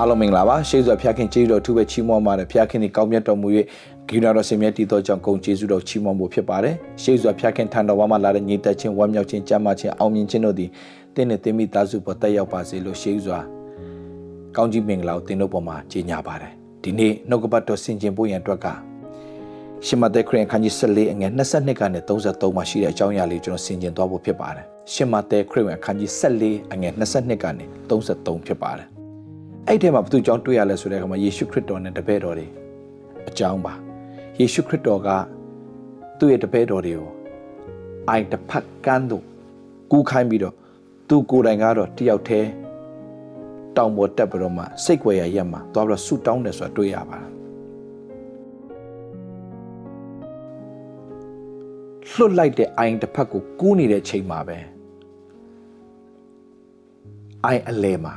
[0.00, 3.48] အားလုံးမင်္ဂလာပါရှေးစွာဖျားခင်ကျေးဇူးတော်အထူးပဲချီးမွမ်းပါတယ်ဖျားခင်ဒီကောင်းမြတ်တော်မူ၍
[4.08, 10.70] ဂိနာတော်ဆင်မြတ်တည်သောကြောင့်ဂုဏ်ကျေးဇူးတော်ချီးမွမ်းဖို့ဖြစ်ပါတယ်ရှေးစွာဖျားခင်ထံတော်မှာလာတဲ့ညီသက်ချင်းဝမ်းမြောက်ခြင်းကြမ်းမာခြင်းအောင်မြင်ခြင်းတို့သည်
[11.14, 13.38] တင်းနဲ့တင်းမိသားစုပေါ်တက်ရောက်ပါစေလို့ရှေးစွာ
[14.56, 18.66] ကောင်းကြီးမင်္ဂလာကိုတင်းတို့ပေါ်မှာကြီးညာပါတယ်ဒီနေ့နှုတ်ကပတ်တော်ဆင်ခြင်ဖို့ရန်အတွက်က
[19.86, 26.10] ရှမသက်ခရင်ခန်းကြီး14အငယ်22ကနေ33မှာရှိတဲ့အကြောင်းအရာလေးကျွန်တော်ဆင်ခြင်သွားဖို့ဖြစ်ပါတယ်ရှမသက်ခရင်ခန်းကြီး
[26.46, 28.99] 14အငယ်22ကနေ33ဖြစ်ပါတယ်
[29.68, 32.46] အဲ့ဒီမှာဘုသူကြောင့်တွေ့ရလဲဆိုတဲ့အခါမှာယေရှုခရစ်တော်နဲ့တပည့်တော်တွေ
[33.28, 33.74] အကြောင်းပါ
[34.38, 35.08] ယေရှုခရစ်တော်က
[36.18, 37.10] သူ့ရဲ့တပည့်တော်တွေကို
[38.08, 39.24] အိုင်တစ်ဖက်ကန်းတို့
[39.90, 40.54] ကူးခိုင်းပြီးတော့
[41.08, 42.48] သူကိုယ်တိုင်ကတော့တယောက်တည်း
[43.76, 47.28] တောင်ပေါ်တက်ပြီးတော့မှစိတ်ွယ်ရရက်မှာသွားပြီးတော့ဆူတောင်းတယ်ဆိုတာတွေ့ရပါတယ်
[52.14, 54.58] လွတ်လိုက်တဲ့အိုင်တစ်ဖက်ကိုကူးနေတဲ့ချိန်မှာပဲ
[57.44, 58.14] အိုင်အလဲမှာ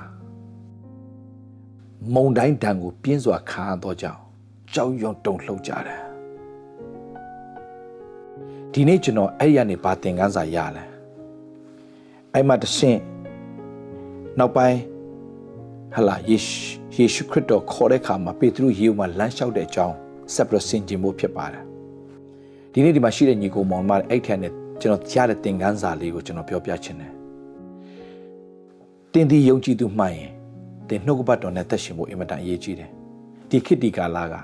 [2.12, 4.22] မုံတိုင်းတန်ကိုပြင်းစွာခါတော့ကြောင်း
[4.74, 6.02] ကြောက်ရွံ့တုန်လှုပ်ကြတယ်
[8.72, 10.84] ဒီနေ့ကျွန်တော်အဲ့ရနေဘာသင်ခန်းစာရလဲ
[12.34, 13.00] အဲ့မှာတဆင့်
[14.40, 14.80] နောက်ပိုင်း
[15.96, 16.58] ဟလာယေရှု
[16.96, 19.96] ယေရှုခရစ်တော်ခေါ်တဲ့အခါမှာပေတရုယေုမှာလမ်းလျှောက်တဲ့အကြောင်း
[20.34, 21.64] ဆက်ပြီးဆင်ခြင်ဖို့ဖြစ်ပါတယ်
[22.72, 27.14] ဒီနေ့ဒီမှာရှိတဲ့ညီကိုမောင်မအဲ့ထက်နဲ့ကျွန်တော်ကြားတဲ့သင်ခန်းစာလေးကိုကျွန်တော်ပြောပြချင်တယ်
[29.14, 30.32] တင်ဒီယုံကြည်သူမှန်ရင်
[30.89, 32.91] တင်နှုတ်ကပတ်တော်နဲ့သက်ရှင်ဖို့အင်မတန်အရေးကြီးတယ်
[33.51, 34.35] ဒီခေတ်ဒီကာလက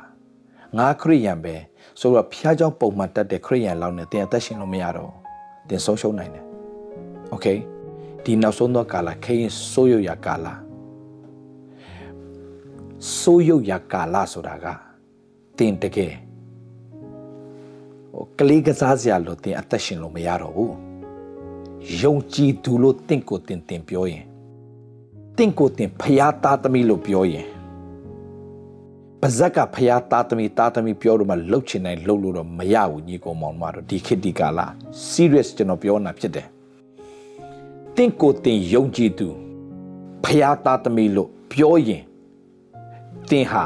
[0.79, 1.55] ငါခရိယံပဲ
[2.01, 5.13] ဆိုတော့ဖျားเจ้าပုံမှန်တက်တဲ့ခရိယံလောက်နဲ့တင်အသက်ရှင်လို့မရတော့
[5.69, 6.45] တင်ဆုံးရှုံးနိုင်တယ်
[7.31, 7.47] โอเค
[8.25, 10.47] ဒီနောက်ဆုံးသောကာလခရင်စိုးရွရကာလ
[13.19, 14.67] စိုးရွရကာလဆိုတာက
[15.59, 16.15] တင်တကယ်
[18.13, 20.75] ဟိုကလေးကစားစရာလို့တင်အသက်ရှင်လို့မရတော့ဘူး
[22.01, 24.25] ယုံကြည်သူလို့တင့်ကိုတင်တင်ပြောရင်
[25.40, 27.48] တင့်ကိုတင်ဖျားသားသမီးလို့ပြောရင်
[29.22, 34.60] ပါဇက်ကဖျားသားသမီးသားသမီးပြောလို့မှလှုပ်ချင်တိုင်းလှုပ်လို့တော့မရဘူးညီကောင်မောင်တို့ဒီခေတ်ဒီကာလ
[35.12, 36.48] serious ကျွန်တော်ပြောနေတာဖြစ်တယ်
[37.96, 39.28] တင့်ကိုတင်ယုံကြည်သူ
[40.26, 42.04] ဖျားသားသမီးလို့ပြောရင်
[43.30, 43.64] တင်ဟာ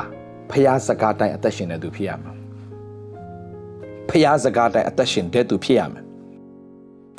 [0.52, 2.32] ဖျားစကားတိုင်းအသက်ရှင်နေသူဖြစ်ရမှာ
[4.10, 6.04] ဖျားစကားတိုင်းအသက်ရှင်တဲ့သူဖြစ်ရမယ်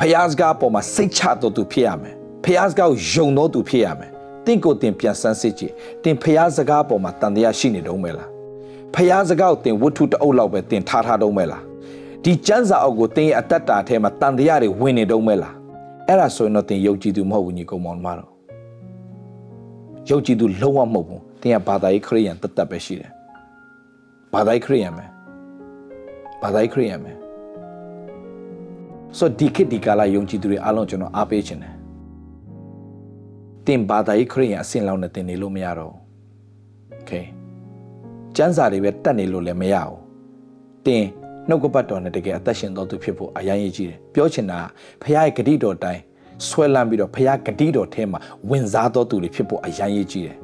[0.01, 4.14] ဖျားစကားပေါ်မှာစိတ်ချတော်သူဖြစ်ရမယ်ဖျားစကားကိုယုံတော်သူဖြစ်ရမယ်
[4.47, 5.73] တင့်ကိုတင်ပြန်ဆန်းစစ်ကြည့်
[6.05, 8.29] တင်ဖျားစကားပေါ်မှာတန်တရားရှိနေတော့မယ်လား
[8.95, 11.63] ဖျားစကားကိုတင်ဝတ္ထုတအုပ်လောက်ပဲတင်ထားထားတော့မယ်လား
[12.25, 15.55] ဒီကျမ်းစာအုပ်ကိုတင်ရဲ့အတ္တတာထဲမှာတန်တရားတွေဝင်နေတော့မယ်လား
[16.09, 18.31] အဲ့ဒါဆိုရင်တော့တင်ယုံကြည်သူမဟုတ်ဘူးညီကောင်မောင်မတော်
[20.11, 23.11] ယုံကြည်သူလုံးဝမဟုတ်ဘူးတင်ကဘာသာရေးခရိယန်တတ်တတ်ပဲရှိတယ်
[24.33, 25.05] ဘာသာရေးခရိယန်ပဲ
[26.43, 27.13] ဘာသာရေးခရိယန်ပဲ
[29.19, 31.75] ဆိုဒီခေတ်ဒီကာလယုံကြည်သူတွေအားလုံးကျွန်တော်အားပေးခြင်းတယ်
[33.68, 36.00] တင်ဘာသာရေးခရိယန်အဆင့်လောက်နဲ့တင်နေလို့မရတော့ဘူး
[36.92, 37.12] โอเค
[38.36, 39.98] ကျမ်းစာတွေပဲတတ်နေလို့လည်းမရဘူး
[40.86, 41.04] တင်
[41.50, 44.60] နှုတ်ကပတ်တော်နဲ့တကယ်အသက်ရှင်တော်သူဖြစ်ဖို့အရင်ရည်ကြီးတယ်ပြောချင်တာ
[45.02, 46.02] ဖခင်ရဲ့ဂတိတော်တိုင်း
[46.48, 50.38] ဆွဲလန်းပြီးတော့ဖခင်ဂတိတော်ထဲမှာဝင်စားတော်သူတွေဖြစ်ဖို့အရင်ရည်ကြီးတယ်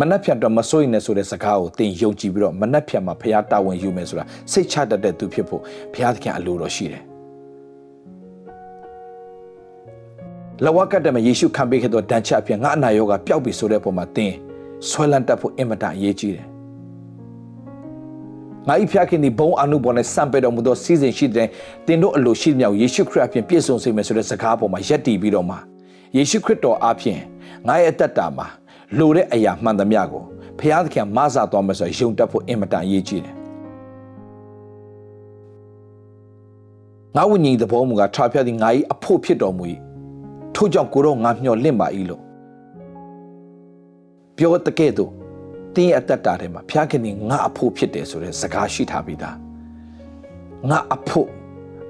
[0.00, 5.62] မနှက်ဖြတ်တော့မစိုးရင်လည်းဆိုတဲ့စကားကိုတင်ယုံကြည်ပြီးတော့မနှက်ဖြတ်မှာဖခင်တာဝန်ယူမယ်ဆိုတာစိတ်ချတတ်တဲ့သူဖြစ်ဖို့
[5.94, 7.02] ဖခင်သခင်အလိုတော်ရှိတယ်
[10.65, 14.33] လဝကတ်တမယေရှုခံပေးခဲ့သောဒဏ်ချက်အဖြစ်ငါအနာရောဂါပျောက်ပြီဆိုတဲ့ပုံမှာသင်
[14.89, 16.47] ဆွဲလန်းတတ်ဖို့အင်မတန်အရေးကြီးတယ်။
[18.67, 21.47] ငါဤဖျားခင်ဒီဘုံအနုဘောနဲ့စံပေတော်မူသောစီစဉ်ရှိတဲ့
[21.87, 25.55] တင်တို့အလိုရှိမြောက်ယေရှုခရစ်အပြင်ပြည့်စုံစေမယ်ဆိုတဲ့စကားပေါ်မှာယက်တည်ပြီးတော့မှ
[26.15, 27.19] ယေရှုခရစ်တော်အပြင်
[27.67, 28.47] ငါရဲ့အသက်တာမှာ
[28.97, 30.23] လိုတဲ့အရာမှန်သမျှကို
[30.59, 33.35] ဖျားသခင်မဆာသွားမယ်ဆိုရင်ယုံတတ်ဖို့အင်မတန်အရေးကြီးတယ်။
[37.15, 39.65] ငါဝိညာဉ်သဘောမူကထာဖျားသည်ငါ၏အဖို့ဖြစ်တော်မူ၏
[40.57, 42.21] ထို့ကြောင့်ကိုတော့ငါမျှော်လင့်ပါ၏လို့
[44.37, 45.11] ပြောတကဲ့သို့
[45.75, 49.35] တင်းရဲ့အသက်တာထဲမှာဖျားခင်ငါအဖို့ဖြစ်တယ်ဆိုတဲ့စကားရှိထားပြီးသား
[50.69, 51.27] ငါအဖို့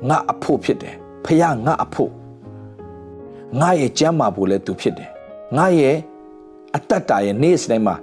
[0.10, 2.12] ငါအဖို့ဖြစ်တယ်ဖျားငါအဖို့
[3.60, 5.10] ငါရဲ့ကြမ်းမာဖို့လည်းသူဖြစ်တယ်
[5.58, 5.96] ငါရဲ့
[6.76, 7.96] အသက်တာရဲ့နေ့စဉ်မှာ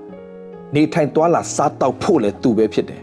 [0.75, 3.03] နေထိုင်သွားလာစားတောက်ဖို့လည်းသူပဲဖြစ်တယ်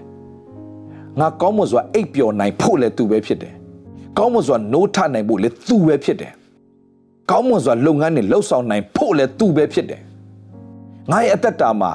[1.19, 3.53] ငါကောင်းမွန်စွာအိပ်ပျော်နိုင်ဖို့လည်းသူပဲဖြစ်တယ်
[4.17, 6.33] ကောင်းမွန်စွာနိုးထနိုင်ဖို့လည်းသူပဲဖြစ်တယ်
[7.31, 10.01] ကောင်းမွန်စွာလုပ်ငန်းတွေလှုပ်ဆောင်နိုင်ဖို့လည်းသူပဲဖြစ်တယ်
[11.11, 11.91] ငါရဲ့အသက်တာမှာ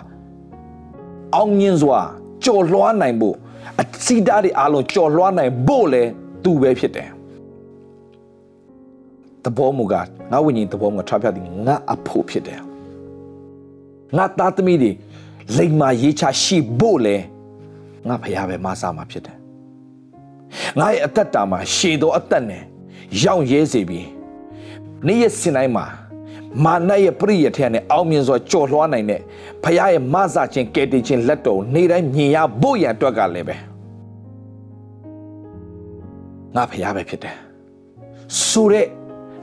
[1.35, 2.01] အောင်မြင်စွာ
[2.45, 3.37] ကြော်လွှားနိုင်ဖို့
[3.81, 6.11] အစီတားတွေအားလုံးကြော်လွှားနိုင်ဖို့လည်း
[6.45, 7.09] သူပဲဖြစ်တယ်
[9.45, 9.95] တဘောမူက
[10.33, 12.61] ငါဝိညာဉ်တဘောမူကထားပြသည်ငါအဖို့ဖြစ်တယ်
[14.17, 14.91] ငါသားသမီးတွေ
[15.57, 17.17] လိမ္မာရေးချရှိဖို့လဲ
[18.09, 19.37] ငါဖရားပဲမဆာမှာဖြစ်တယ်
[20.79, 22.63] ငါရဲ့အသက်တာမှာရှည်သောအသက်နဲ့
[23.23, 24.07] ရောင်ရဲစေပြီး
[25.07, 25.87] နေ့ရက်စင်တိုင်းမှာ
[26.65, 29.21] မာနရဲ့ပရိယထက်နဲ့အောင်မြင်စွာကြော်လွှားနိုင်တဲ့
[29.63, 33.57] ဖခင်ရဲ့မဆခြင်းကယ်တင်ခြင်းလက်တော်နေတိုင်းမြင်ရဖို့ရန်အတွက်ကလည်းပဲ
[36.55, 37.35] ငါဖခင်ပဲဖြစ်တယ်
[38.49, 38.87] ဆိုတဲ့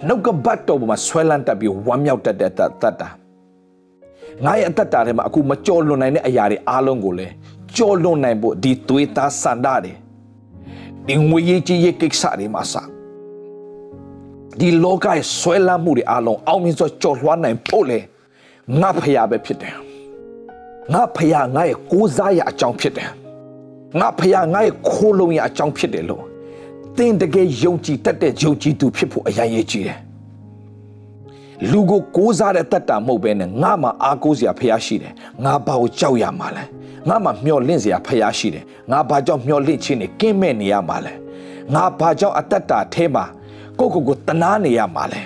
[0.07, 3.09] နှုတ်ကပတ်တော်ပေါ်မှာဆွဲလန်းတက်ပြီးဝမ်းမြောက်တတ်တဲ့တတ်တာ
[4.45, 7.33] ငါရဲ့အသက်တာထဲမှာအခုမကြော်လွန်နိုင်တဲ့အရာတွေအားလုံးကိုလည်း
[7.75, 9.94] ကြော်လွန်နိုင်ဖို့ဒီသွေးသားစန္ဒတွေ
[11.07, 12.75] ဒီငွေရေးကြီးရေးကိစ္စတွေမှာစ
[14.60, 18.00] ဒီလောကရဲ့ဆွဲလန်းမှုတွေအားလုံးအောင်မြင်စွာကြော်လွှားနိုင်ဖို့လေ
[18.82, 19.76] ငါဖျားပဲဖြစ်တယ်
[20.94, 23.10] ငါဖျားငါရဲ့ကိုးစားရအကြောင်းဖြစ်တယ်
[24.00, 26.24] ငါဖျားငါရဲ့ခိုးလုံးရအကြောင်းဖြစ်တယ်လို့
[26.98, 30.00] သင်တကယ်ယုံကြည်တတ်တဲ့ယုံကြည်သူဖြစ်ဖို့အရင်ရည်ကြည်တယ်
[31.70, 35.14] လူကိုကိုးစားတဲ့တတ်တာမဟုတ်ဘဲနဲ့ငါမှအားကိုးစရာဖျားရှိတယ်
[35.46, 36.64] ငါဘာကိုကြောက်ရမှာလဲ
[37.10, 41.14] ငါမှမျောလင့်စရာဖျားရှိတယ်ငါဘာကြောင့်မျောလင့်ခြင်းနဲ့ကင်းမဲ့နေရမှာလဲ
[41.74, 43.26] ငါဘာကြောင့်အတ္တတာအဲမှာ
[43.80, 45.22] ကိုကိုကိုတနာနေရမှာလဲ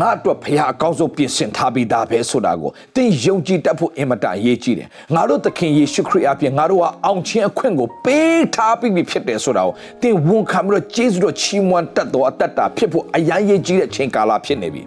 [0.00, 14.82] ငါအတွက်ဖခင်အကောင်းဆုံးပြင်ဆင်ထားပြီးသားပဲဆိုတာကိုသင်ယုံကြည်တတ်ဖို့အင်မတန်အရေးကြီးတယ်ငါတို့သခင်ယေရှုခရစ်အပြင်ငါတို့ကအောင်ခြင်းအခွင့်ကိုပေးထားပြီးပြီဖြစ်တယ်ဆိုတာကိုသင်ဝန်ခံပြီးတော့ကျေးဇူးတော်ချီးမွမ်းတတ်တော်အတ္တတာဖြစ်ဖို့အရန်ရေးကြီးတဲ့ချိန်ကာလဖြစ်နေပြီ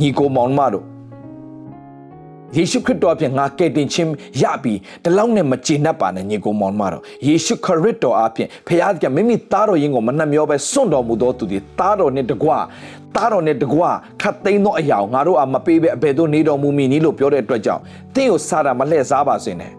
[0.00, 0.84] ညီကိုမောင်မတို့
[2.56, 4.10] ယေရှုခရစ်တော်အပြင်ငါကယ်တင်ခြင်း
[4.42, 4.74] ရပြီ
[5.04, 12.50] တလောက်နဲ့မကျေနပ်ပါနဲ့ညီကိုမောင်မတော်ယေရှုခရစ်တော်အပြင်ဖခင်ကမိမိသားတော်ရင်ကိုမနှမျောပဲစွန့်တော်မူသောသူသည်သားတော်နဲ့တကွ
[13.16, 13.82] သားတော်နဲ့တကွ
[14.22, 17.82] ခတ်သိမ်းသောအရာကိုငါတို့အမပေးပဲအဘယ်သို့နေတော်မူမည်နည်းလို့ပြောတဲ့အတွက်ကြောင့်
[18.14, 19.72] သင်ကိုစားတာမလှည့်စားပါစေနဲ့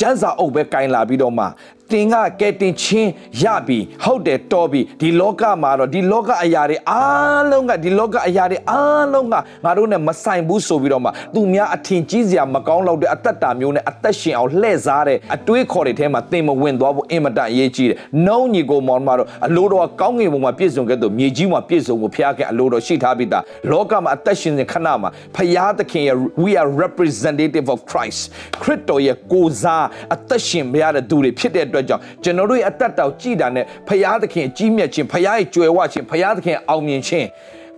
[0.00, 1.44] ကျန်းစာအုပ်ပဲကင်လာပြီးတော့မှ
[1.92, 3.10] တင်ကကဲတင်ချင်း
[3.42, 9.34] ရပြီဟုတ်တယ်တော်ပြီဒီလောကမှာတော့ဒီလောကအရာတွေအားလုံးကဒီလောကအရာတွေအားလုံးက
[9.64, 28.20] ငါတို့နဲ့မဆိုင်ဘူးဆိုပြီးတော့မှသူများအထင်ကြီးစရာမကောင်းတော့တဲ့အသက်တာမျိုးနဲ့အသက်ရှင်အောင်လှည့်စားတဲ့အတွေးခေါ်တွေထဲမှာသင်မဝင်သွားဖို့အင်မတန်အရေးကြီးတယ်။နှုံးညီကိုမောင်မတော့အလိုတော်ကောင်းငင်ဘုံမှာပြည့်စုံခဲ့တဲ့မြေကြီးမှာပြည့်စုံဖို့ဖခင်အလိုတော်ရှိထားပြီးသားလောကမှာအသက်ရှင်နေခဏမှာဖခင်သခင်ရဲ့ we are representative of Christ
[28.62, 29.84] ခရစ်တော်ရဲ့ကိုးစား
[30.14, 37.26] အသက်ရှင်မရတဲ့သူတွေဖြစ်တဲ့အတွက်ကြောင့်ကျွန်တော်တို့ရဲ့အသက်တောင်ကြည်တာနဲ့ဖရာသခင်ကြီးမြတ်ခြင်းဖရာရဲ့ကြွယ်ဝခြင်းဖရာသခင်အောင်မြင်ခြင်း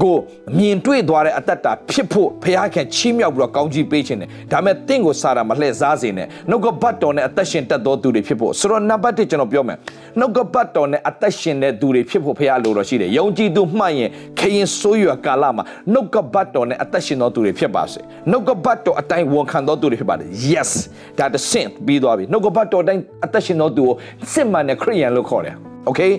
[0.02, 0.16] ကို
[0.58, 9.78] မြင်တွေ့သွားတဲ့အတ္တတာဖြစ်ဖို့ဘုရားခင်ချီးမြှောက်ပြီးတော့ကောင်းကြီးပေးခြင်းနဲ့ဒါမဲ့တင့်ကိုစားတာမလှည့်စားစေနဲ့နှုတ်ကပတ်တော်နဲ့အသက်ရှင်တတ်သောသူတွေဖြစ်ဖို့ဆိုတော့နံပါတ်1ကျွန်တော်ပြောမယ်
[10.18, 18.00] နှုတ်ကပတ်တော်နဲ့အသက်ရှင်တဲ့သူတွေဖြစ်ဖို့ဘုရားလိုတော်ရှိတယ်ယုံကြည်သူမှတ်ရင်ခရင်ဆိုးရွာကာလမှာနှုတ်ကပတ်တော်နဲ့အသက်ရှင်သောသူတွေဖြစ်ပါစေ
[18.30, 20.70] နှုတ်ကပတ်တော်အတိုင်းဝန်ခံသောသူတွေဖြစ်ပါတယ် yes
[21.18, 23.92] ဒါတဆင့်ပြီးသွားပြီနှုတ်ကပတ်တော်အတိုင်းအသက်ရှင်သောသူကို
[24.32, 25.54] စစ်မှန်တဲ့ခရိယန်လို့ခေါ်တယ်
[25.88, 26.12] okay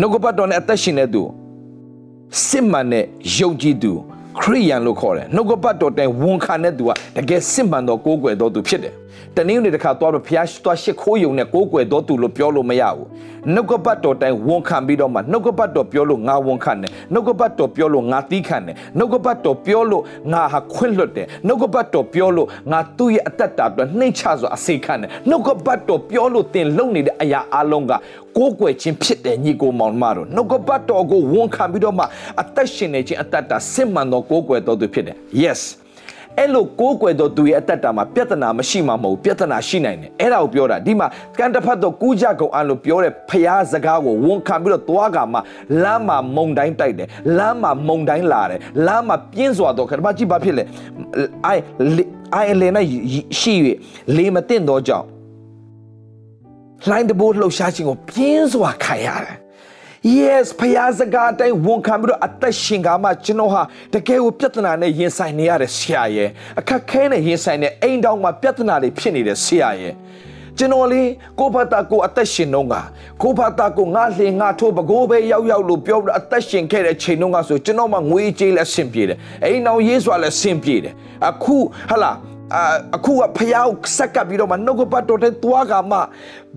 [0.00, 1.22] နှုတ်ကပတ်တော်နဲ့အသက်ရှင်တဲ့သူ
[2.46, 3.04] စစ်မှန်တဲ့
[3.36, 3.92] ယုံကြည်သူ
[4.40, 8.94] ခရိယန်လို့ခေါ်တယ်နှုတ်ကပတ်တော်တိုင်ဝန်ခံတဲ့သူကတကယ်စစ်မှန်သောကိုးကွယ်သောသူဖြစ်တယ်
[9.36, 13.06] တနည်းနဲ့တခါသွားတော့ဖျားသွားရှစ်ခိုးယုံနဲ့ကိုးကွယ်တော်သူလို့ပြောလို့မရဘူး
[13.54, 20.02] နှုတ်ကပတ်တော်တိုင်ဝန်ခံပြီးတော့မှနှုတ်ကပတ်တော်ပြောလို့ငါဝန်ခံတယ်နှုတ်ကပတ်တော်ပြောလို့ငါသီးခံတယ်နှုတ်ကပတ်တော်ပြောလို့
[20.32, 27.92] ငါဟာခွင့်လွတ်တယ်နှုတ်ကပတ်တော်ပြောလို့ငါသူ့ရဲ့အသက်တာအတွက်နှိမ့်ချစွာအစေခံတယ်နှုတ်ကပတ်တော်ပြောလို့တင်လုံနေတဲ့အရာအလုံးက
[28.36, 32.04] ကိုးကွယ်ခြင်းဖြစ်တယ်ညီကိုမောင်မတို့နှုတ်ကပတ်တော်ကိုဝန်ခံပြီးတော့မှ
[32.40, 35.60] အသက်ရှင်နေခြင်းအသက်တာစစ်မှန်သောကိုးကွယ်တော်သူဖြစ်တယ် yes
[36.38, 41.06] အဲ့လိုကိုးကွယ်တော့သူရဲ့အသက်တာမှာပြဿနာမရှိမှမဟုတ်ပြဿနာရှိနိုင်တယ်အဲ့ဒါကိုပြောတာဒီမှာ
[41.38, 45.38] ကံတစ်ဖက်တော့ကူးကြကုန်အလို့ပြောတဲ့ဖျားစကားကိုဝန်ခံပြီးတော့သွားကမှ
[45.82, 47.08] လမ်းမှာမုံတိုင်းတိုက်တယ်
[47.38, 50.64] လမ်းမှာမုံတိုင်းလာတယ်လမ်းမှာပြင်းစွာတော့ခါမကြည့်ဘာဖြစ်လဲ
[51.46, 51.62] အိုင်
[52.34, 52.84] အိုင်လေနဲ့
[53.40, 53.54] ရှိ၍
[54.16, 55.06] လေမတင်တော့ကြောင့်
[56.88, 59.36] လှိုင်းတဘိုးလှုပ်ရှားခြင်းကိုပြင်းစွာခံရတယ်
[60.14, 63.62] yes ဖယားစကားအတိုင်းဝန်ခံပြီးတော့အသက်ရှင်ကမှကျွန်တော်ဟာ
[63.94, 69.94] တကယ်ကိုပြဿနာနဲ့ရင်ဆိုင်နေရတဲ့ဆရာရဲ့အခက်ခဲနဲ့ရင်ဆိုင်တဲ့အိမ်တောင်မှာပြဿနာတွေဖြစ်နေတဲ့ဆရာရဲ့
[70.58, 71.02] ကျွန်တော်လေ
[71.38, 72.74] ကိုဖတာကိုအသက်ရှင်တော့က
[73.22, 80.94] ကိုဖတာကိုငါလှင်ငါထိုးပကိုးပဲရောက်ရောက်လို့ပြောပြီးအသက်ရှင်ခဲ့တဲ့ချိန်တော့ကဆိုကျွန်တော်မှငွေကြေးလည်းဆင်ပြေတယ်အိမ်တော်ရေးစွာလည်းဆင်ပြေတယ်
[81.28, 81.56] အခု
[81.90, 82.12] ဟလာ
[82.96, 85.98] အခုကဖျားကိုစက်ကပ်ပြီးတော့မှနှုတ်ကပတ်တော်တဲ့သွားကမှ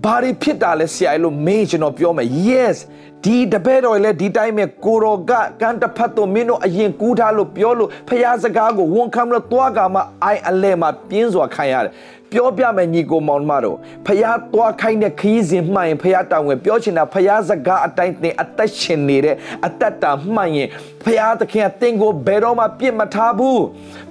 [0.04, 2.76] ဘာတွေဖြစ်တာလဲဆရာလို့မေးကျွန်တော်ပြောမယ် yes
[3.24, 11.92] ဒီတပည့်တော်လည်းဒီတိုင်းပဲကိုရောကကန်တဖတ်တော်မင်းတို့အရင်ကူးထားလို့ပြောလို့ဖျားစကားကိုဝန်ခံလို့သွားကမှအိုင်အလဲမှာပြင်းစွာခံရတယ်
[12.32, 19.36] ပြောပြမယ်ညီကိုမောင်မတို့ဖះသွားခိုင်းတဲ့ခီးစဉ်မှန်ရင်ဖះတောင်းဝင်ပြောချင်တာဖះစကားအတိုင်းသင်အသက်ရှင်နေတဲ့
[19.66, 20.68] အသက်တာမှန်ရင်
[21.04, 23.62] ဖះသခင်ကသင်ကိုဘယ်တော့မှပြစ်မထားဘူး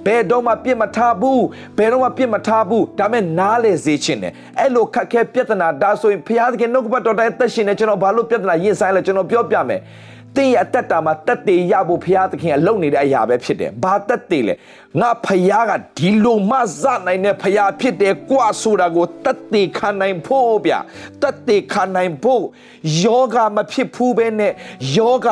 [0.06, 1.42] ဘယ်တော့မှပြစ်မထားဘူး
[1.78, 9.80] ဘယ်တော့မှပြစ်မထားဘူးဒါမဲ့နားလေစေချင်တယ်အဲ့လိုခက်ခဲပြဿနာဒါဆိုရင်ဖះသခင်နှုတ်ကပတ်တော်တိုင်းအသက်ရှင်နေကျွန်တော်ဘာလို့ပြဿနာရင်ဆိုင်လဲကျွန်တော်ပြောပြမယ်
[10.36, 14.54] တင်းရဲ့အသက်တာမှာတက်တေရဖို့ဘုရားသခင်ကလုပ်နေတဲ့အရာပဲဖြစ်တယ်။ဘာတက်တေလဲ။
[15.00, 20.74] ငါဖရားကဒီလိုမှစနိုင်တဲ့ဖရားဖြစ်တယ်ကွာဆိုတာကိုတက်တေခံနိုင်ဖို့ဗျ။
[21.22, 22.42] တက်တေခံနိုင်ဖို့
[23.02, 24.52] ယောဂမဖြစ်ဘူးပဲနဲ့
[24.96, 25.28] ယောဂ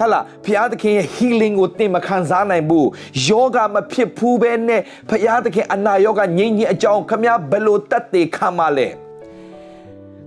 [0.00, 2.88] ဟလာဖျားသခင်ရဲ့ healing ကိုသင်မခံစားနိုင်ဘူး
[3.28, 8.88] ယောဂမဖြစ်ဘူးပဲနဲ့ဖျားသခင်အနာယောဂငြိမ်းကြီးအကြောင်းခမဘယ်လိုတတ်သေးခံမလဲ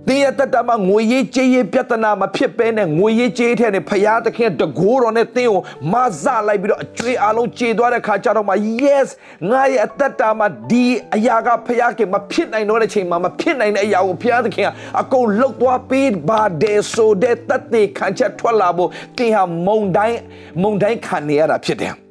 [0.08, 5.60] သင်ရဲ့တတမှာငွေရေးကြေးရေးပြဿနာမဖြစ်ပဲနဲ့ငွေရေးကြေးထဲနဲ့ဖရာသခင်တကိုးတော်နဲ့သင်ကို
[5.92, 9.08] မဆလိုက်ပြီးတော့အကျွေးအလုံးကြေသွားတဲ့ခါကျတော့မှ yes
[9.50, 14.68] ငါရဲ့အသက်တာမှာဒီအရာကဖရာခင်မဖြစ်နိုင်တော့တဲ့ချိန်မှာမဖြစ်နိုင်တဲ့အရာကိုဖရာသခင်က
[15.00, 20.18] အကုန်လှုပ်သွားပေးပါတယ်ဆိုတဲ့တသက်ခံချက်ထွက်လာဖို့သင်ဟာမုံတိုင်း
[20.62, 22.01] မုံတိုင်းခံနေရတာဖြစ်တယ်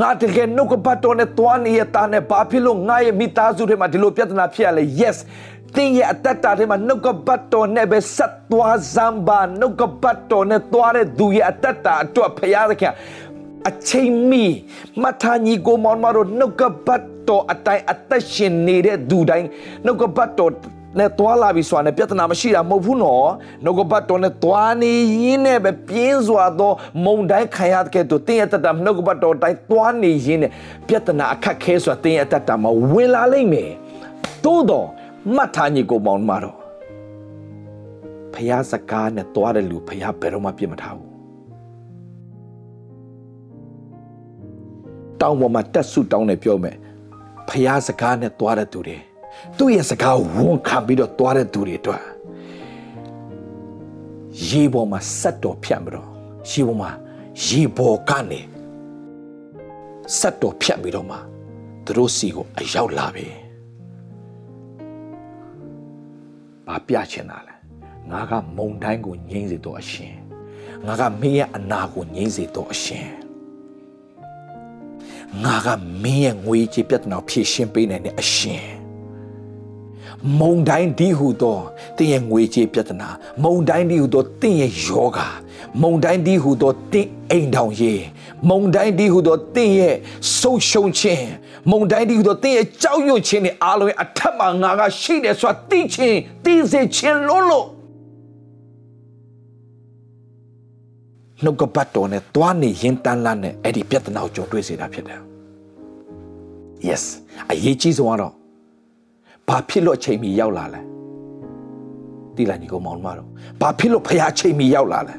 [0.00, 5.16] ငါတကယ်နှုတ်ကပတ်တော်နဲ့တွားနေရတာနဲ့ဘာဖြစ်လို့ငါရဲ့မိသားစုထဲမှာဒီလိုပြဿနာဖြစ်ရလဲ yes
[5.74, 12.92] သင်ရဲ့အတ္တတာထဲမှာနှုတ်ကပတ်တော်နဲ့ပဲဆက်သွားစမ်းပါနှုတ်ကပတ်တော်နဲ့သွားတဲ့သူရဲ့အတ္တတာအတွက်ဖရားသခင်
[13.68, 14.44] အချိန်မီ
[15.02, 19.46] မထာညီကိုမောင်မတို့နှုတ်ကပတ်တော်အတိုင်းအသက်ရှင်နေတဲ့သူတိုင်း
[19.84, 20.52] နှုတ်ကပတ်တော်
[20.98, 23.28] နဲ့တွာလာပြီဆိုတာနဲ့ပြဿနာမရှိတာမဟုတ်ဘူးနော်
[23.64, 26.72] နှုတ်ကပတ်တော်နဲ့တွာနေရင်းနဲ့ပဲပြင်းစွာသော
[27.04, 30.50] မုန်တိုင်းခံရတဲ့တူတင်းရတတ်တာနှုတ်ကပတ်တော်တိုင်းတွာနေရင်းနဲ့
[30.88, 33.70] ပြဿနာအခက်ခဲဆိုတာတင်းရတတ်တာမဝင်လာလိမ့်မယ်
[34.44, 34.86] သို့တော့
[35.34, 36.56] မှတ်ထားညီကိုမောင်မတော်
[38.34, 41.14] ဖះစကားနဲ့တွားတဲ့လူဖះဘယ်တော့မှပြစ်မထားဘူး
[45.20, 46.76] တောင်းပေါ်မှာတက်ဆုတောင်းနေပြောမယ်
[47.48, 48.98] ဖះစကားနဲ့တွားတဲ့သူတွေ
[49.58, 52.02] သူ့ရဲ့စကားဝန်ခံပြီးတော့တွားတဲ့သူတွေအတွက်
[54.48, 56.08] ရေပေါ်မှာဆက်တော်ဖြတ်ပြီးတော့
[56.50, 56.90] ရေပေါ်မှာ
[57.46, 58.40] ရေပေါ်ကနေ
[60.18, 61.16] ဆက်တော်ဖြတ်ပြီးတော့မှ
[61.84, 63.26] သူတို့စီကိုအရောက်လာပြီ
[66.66, 67.54] ဘာပြချင်တာလဲ
[68.10, 70.14] ငါကမုံတိုင်းကိုငြိမ့်စေတော့အရှင်
[70.86, 73.08] ငါကမင်းရဲ့အနာကိုငြိမ့်စေတော့အရှင်
[75.44, 75.68] ငါက
[76.02, 78.83] မင်းရဲ့ငွေကြေးပြဿနာဖြေရှင်းပေးနိုင်တဲ့အရှင်
[80.40, 81.58] မုံတိုင်းဒီဟုသော
[81.98, 83.08] တင်းရဲ့ငွေကြေးပြဿနာ
[83.42, 85.18] မုံတိုင်းဒီဟုသောတင်းရဲ့ယောဂ
[85.82, 88.02] မုံတိုင်းဒီဟုသောတင်းအိမ်တောင်ရေး
[88.48, 89.94] မုံတိုင်းဒီဟုသောတင်းရဲ့
[90.38, 91.26] ဆုံရှုံခြင်း
[91.70, 97.66] မုံတိုင်းဒီဟုသောတင်းရဲ့ကြောက်ရွံ့ခြင်းနဲ့အားလုံးအထက်မှာငါကရှိတယ်ဆိုတာသိခြင်းသိစေခြင်းလို့လို့
[101.42, 105.20] နှုတ်ကပတ်တော်နဲ့တွားနေရင်တန်းလန်းနဲ့အဲ့ဒီပြဿနာကိုကြုံတွေ့စေတာဖြစ်တယ်
[106.88, 107.04] yes
[107.50, 108.34] အရေးကြီးဆုံးကတော့
[109.48, 110.80] ဘာဖြစ်လို့အချိန်မီရောက်လာလဲ
[112.36, 113.28] တိလာညီကောင်မောင်မတော်
[113.60, 115.16] ဘာဖြစ်လို့ဖះအချိန်မီရောက်လာလဲ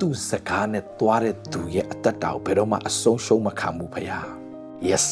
[0.00, 4.10] သူစကားနဲ့တွားတဲ့သူရဲ့အသက်တာကိုဘယ်တော့မှအဆုံးရှုံးမခံဘူးဖះ
[4.88, 5.06] yes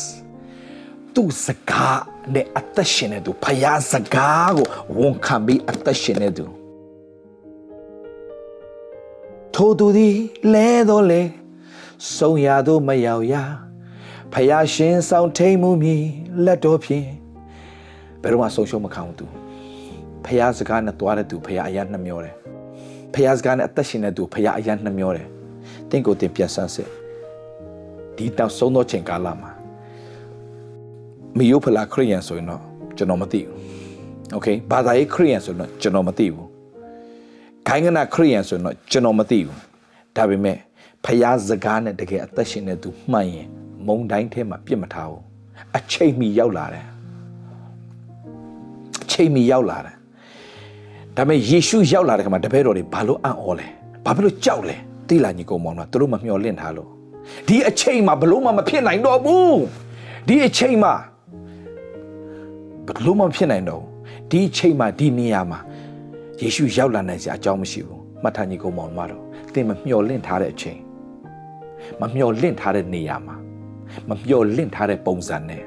[1.15, 2.01] သူစကား
[2.35, 4.67] နဲ့အသက်ရှင်တဲ့သူဖះစကားကို
[4.99, 6.47] ဝန်ခံပြီးအသက်ရှင်တဲ့သူ
[9.55, 10.17] ထိုသူသည်
[10.53, 11.23] လဲတော့လေ
[12.17, 13.35] ဆုံးရသို့မရောက်ရ
[14.34, 15.96] ဖယားရှင်ဆောင်ထိန်မှုမီ
[16.46, 17.08] လက်တော်ဖြင့်
[18.22, 19.26] ဘယ်တော့မှဆုံးရှုံးမခံဘူးသူ
[20.26, 22.36] ဖယားစကားနဲ့တွားတဲ့သူဖယားအယံနှမျောတယ်
[23.14, 25.28] ဖယားစကားနဲ့အသက်ရှင်တဲ့သူဖယားအယံနှမျောတယ်
[25.90, 26.90] တင့်ကိုတင်ပြန်ဆန်းစစ်
[28.16, 29.52] ဒီတောင်ဆုံးသောချိန်ကာလမှာ
[31.38, 32.62] မီယိုဖလာခရိယန်ဆိုရင်တော့
[32.98, 33.56] ကျွန်တော်မသိဘူး
[34.34, 36.48] โอเคဘာသာရေးခရိယန်ဆိုရင်တော့ကျွန်တော်မသိဘူး
[37.68, 39.58] ခိုင်းကနာခရိယန်ဆိုရင်တော့ကျွန်တော်မသိဘူး
[40.16, 40.58] ဒါပေမဲ့
[41.06, 43.48] ဖယားစကားနဲ့တကယ်အသက်ရှင်တဲ့သူမှန်ရင်
[43.87, 45.23] မုံတိုင်းထဲမှာပြစ်မထားဘူး
[45.77, 46.87] အချိန်မီရောက်လာတယ်
[49.03, 49.97] အချိန်မီရောက်လာတယ်
[51.17, 53.69] ဒါပေမဲ့ယေရှုရောက်လာတဲ့ခါမှာတပည့်တော်တွေဘာလို့အံ့ဩလဲ
[54.05, 54.77] ဘာဖြစ်လို့ကြောက်လဲ
[55.09, 56.89] တိလာညီကောင်မောင်တို့တို့မမျှော်လင့်ထားလို့
[57.49, 59.59] ဒီအချိန်မှာဘလို့မှမဖြစ်နိုင်တော့ဘူး
[60.29, 60.95] ဒီအချိန်မှာ
[62.89, 63.83] ဘလို့မှဖြစ်နိုင်တော့
[64.31, 65.59] ဒီအချိန်မှာဒီနေရာမှာ
[66.41, 69.23] ယေရှုရောက်လာနိုင်စရာအကြောင်းမရှိဘူးမှတ်ထားညီကောင်မောင်တို့
[69.53, 70.79] သင်မမျှော်လင့်ထားတဲ့အချိန်
[72.01, 73.37] မမျှော်လင့်ထားတဲ့နေရာမှာ
[74.09, 75.63] မမျှော်လင့်ထားတဲ့ပုံစံနဲ့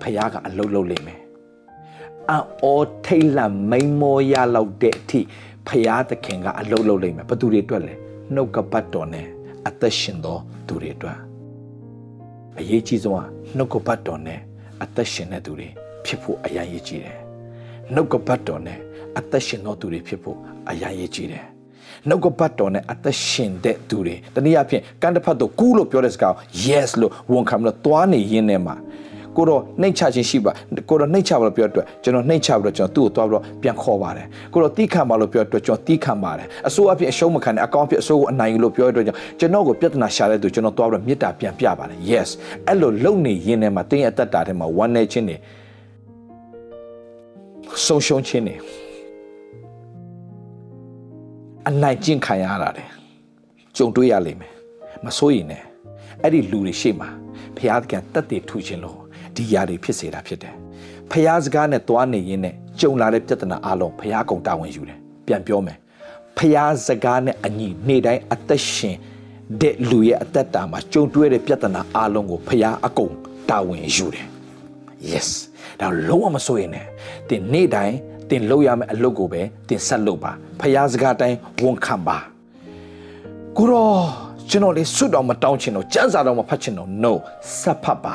[0.00, 1.20] ဖခင်ကအလုတ်လုတ်လိမ့်မယ်
[2.30, 5.20] အော်ထိတ်လန့်မိန်မောရလောက်တဲ့အထိ
[5.66, 7.94] ဖခင်သခင်ကအလုတ်လုတ်လိမ့်မယ်ဘသူတွေအတွက်လဲ
[8.34, 9.26] နှုတ်ကပတ်တော်နဲ့
[9.68, 11.18] အသက်ရှင်သောသူတွေအတွက်
[12.58, 13.24] အရေးကြီးဆုံးက
[13.56, 14.40] နှုတ်ကပတ်တော်နဲ့
[14.82, 15.68] အသက်ရှင်တဲ့သူတွေ
[16.04, 17.18] ဖြစ်ဖို့အရင်ရေးကြည့်တယ်
[17.94, 18.78] နှုတ်ကပတ်တော်နဲ့
[19.18, 20.38] အသက်ရှင်သောသူတွေဖြစ်ဖို့
[20.70, 21.44] အရင်ရေးကြည့်တယ်
[22.08, 26.32] နှုတ်ကပတ်တော်နဲ့အသက်ရှင်တဲ့သူတွေတနည်းအားဖြင့်ကန့်တစ်ဖက်တော့ကူးလို့ပြောတဲ့စကား
[26.66, 28.76] yes လို့ဝန်ခံလို့သွားနေရင်းနဲ့မှာ
[29.36, 30.52] ကိုတော့နှိတ်ချခြင်းရှိပါ
[30.88, 42.28] ကိုတော့နှိတ်ချပါလို့ပြောအတွက်ကျွန်တော်နှိတ်ချပြီးတော့ကျွန်တော်သူ့ကိုသွားပြီးတော့ပြန်ခေါ်ပါတယ်ကိုတော့တီးခံပါလို့ပြောအတွက်ကျွန်တော်တီးခံပါတယ်အစိုးအဖြစ်အရှုံးမခံနဲ့အကောင့်ဖြစ်အစိုးကိုအနိုင်ယူလို့ပြောအတွက်ကျွန်တော်ကိုပြဿနာရှာတဲ့သူကျွန်တော်သွားပြီးတော့မေတ္တာပြန်ပြပါတယ် yes
[42.68, 45.36] အဲ့လိုလုံနေရင်းနဲ့မှာတင်းရဲ့အသက်တာထဲမှာဝမ်းနေခြင်းနေ
[47.86, 48.54] ဆုံးရှုံးခြင်းနေ
[51.68, 52.88] အနိုင်ကျင့်ခံရတာတယ်
[53.76, 54.52] ကြုံတွေ့ရလိမ့်မယ်
[55.04, 55.62] မစိုးရင်နဲ့
[56.22, 57.08] အဲ့ဒီလူတွေရှေ့မှာ
[57.56, 58.98] ဖျားသခင်တက်တည်ထူခြင်းလို့
[59.34, 60.54] ဒီຢာတွေဖြစ်စေတာဖြစ်တယ်
[61.10, 65.78] ဖျားစကားနဲ့တွားနေရင်းနဲ့ကြုံလာတဲ့ပြဿနာအလုံးဖျားကုံတာဝန်ယူတယ်ပြန်ပြောမယ်
[66.38, 68.96] ဖျားစကားနဲ့အညီနေ့တိုင်းအသက်ရှင်
[69.60, 73.14] တဲ့လူရဲ့အသက်တာမှာကြုံတွေ့တဲ့ပြဿနာအလုံးကိုဖျားအကုန်
[73.50, 74.26] တာဝန်ယူတယ်
[75.10, 75.28] yes
[75.80, 76.86] ဒါလုံးဝမစိုးရင်နဲ့
[77.28, 77.96] တင်နေ့တိုင်း
[78.30, 82.16] တင်လုပ်ရမယ့်အလုပ်ကိုပဲတင်ဆက်လုပ်ပါဖျားစကားတိုင်းဝန်ခံပါ
[83.56, 83.90] ကိုရော
[84.50, 87.12] ကျွန်တော်လေးဆွတ်တော်မတောင်းချင်တော့စံစာတော်မဖတ်ချင်တော့ no
[87.60, 88.14] ဆက်ဖတ်ပါ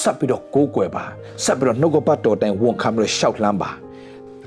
[0.00, 1.04] ဆက်ပြီးတော့ကိုးကွယ်ပါ
[1.44, 3.70] ဆက်ပြီးတော့နှုတ်ကပတ်တော်တိုင်းဝန်ခံပြီးတော့ရှောက်လှမ်းပါ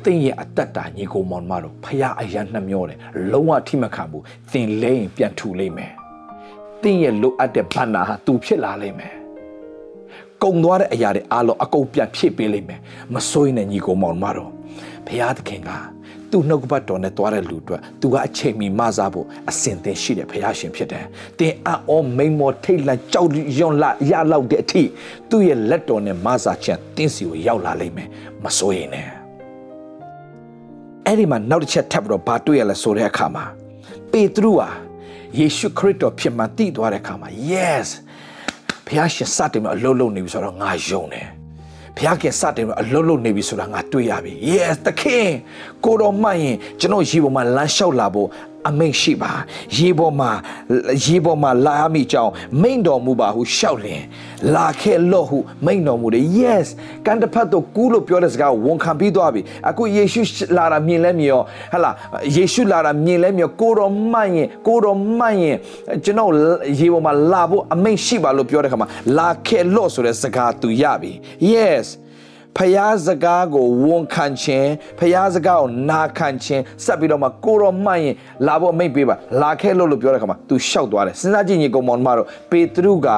[0.04, 3.00] သင်ရဲ့အတ္တတာညီကိုမောင်မတို့ဖះအရန်နှမျောတယ်
[3.32, 5.92] လုံးဝထိမခံဘူးသင်လဲရင်ပြန်ထူလိမ့်မယ်
[6.82, 9.14] သင်ရဲ့လိုအပ်တဲ့ဘန္နာဟာသူဖြစ်လာလိမ့်မယ်
[10.44, 12.80] ကုံသွားတဲ့အရာတွေအားလုံးအကုန်ပြန်ဖြည့်ပေးလိမ့်မယ်
[13.14, 14.52] မစိုးရင်ညီကိုမောင်မတို့
[15.08, 15.72] ဘုရားသခင်က
[16.32, 21.06] သူ့နှုတ်ကပတ်တော်နဲ့တွားတဲ့လူအတွက်သူကအချိန်မီမစားဖို့အစင်သင်ရှိတဲ့ဘုရားရှင်ဖြစ်တယ်။
[21.40, 24.84] တင်အောမိန်မောထိတ်လန့်ကြောက်ရွံ့လာရလောက်တဲ့အထိ
[25.30, 28.10] သူ့ရဲ့လက်တော်နဲ့မစားခြင်းတင်းစီကိုရောက်လာလိမ့်မယ်
[28.44, 29.08] မစိုးရင်နဲ့
[31.06, 33.46] အဲ့ဒီမှာနောက်တစ်ချက်ထပ်ပြီးတော့ဘာတွေ့ရလဲဆိုတဲ့အခါမှာ
[34.12, 34.70] ပေတရုဟာ
[35.40, 37.88] ယေရှုခရစ်တော်ဖြစ်မှန်သိသွားတဲ့အခါမှာ yes
[38.88, 41.28] ဘုရားရှင်စတင်ပြီးအလုံးလုံးနေပြီဆိုတော့ငါယုံတယ်
[41.98, 45.28] ဘုရားခင်စတင်ပြီးအလုံးလုံးနေပြီဆိုတာငါတွေ့ရပြီ yes သခင်
[45.86, 48.28] ကိုတော်မှတ်ရင်ကျွန်တော်ရေပေါ်မှာလမ်းလျှောက်လာဖို့
[48.70, 49.32] အမိန့်ရှိပါ
[49.78, 50.32] ရေပေါ်မှာ
[51.06, 54.04] ရေပေါ်မှာလာမိကြောင်းမိန့်တော်မူပါဟုရှောက်လင်
[54.56, 56.68] လာခဲ့လို့ဟုမိန့်တော်မူတယ် yes
[57.06, 60.22] ကန်တဖတ်တော့ကူးလို့ပြောတဲ့စကားဝန်ခံပြီးသွားပြီအခုယေရှု
[60.58, 61.42] လာတာမြင်လဲမြင်ရော
[61.74, 61.92] ဟလာ
[62.36, 65.58] ယေရှုလာတာမြင်လဲမြင်ကိုတော်မှန်ရင်ကိုတော်မှန်ရင်
[66.04, 66.32] ကျွန်တော်
[66.80, 71.12] ရေပေါ်မှာလာဖို့အမိန့်ရှိပါလို့ပြောတဲ့ခါမှာလာခဲ့လို့ဆိုတဲ့စကားသူရပြီ
[71.54, 71.86] yes
[72.58, 78.16] ဖယားစကားကိုဝန်ခံခြင်းဖယားစကားကိုနာခံခြင်းဆက်ပြီးတော့မှကိုရောမှန်ရင်
[78.48, 83.10] လာဖို့မိတ်ပေးပါလာခဲ့လို့လို့ပြောတဲ့ခါမှာ तू ရှောက်သွားတယ်စဉ်းစားကြည့်ညီကောင်မောင်မတို့ပေတရုက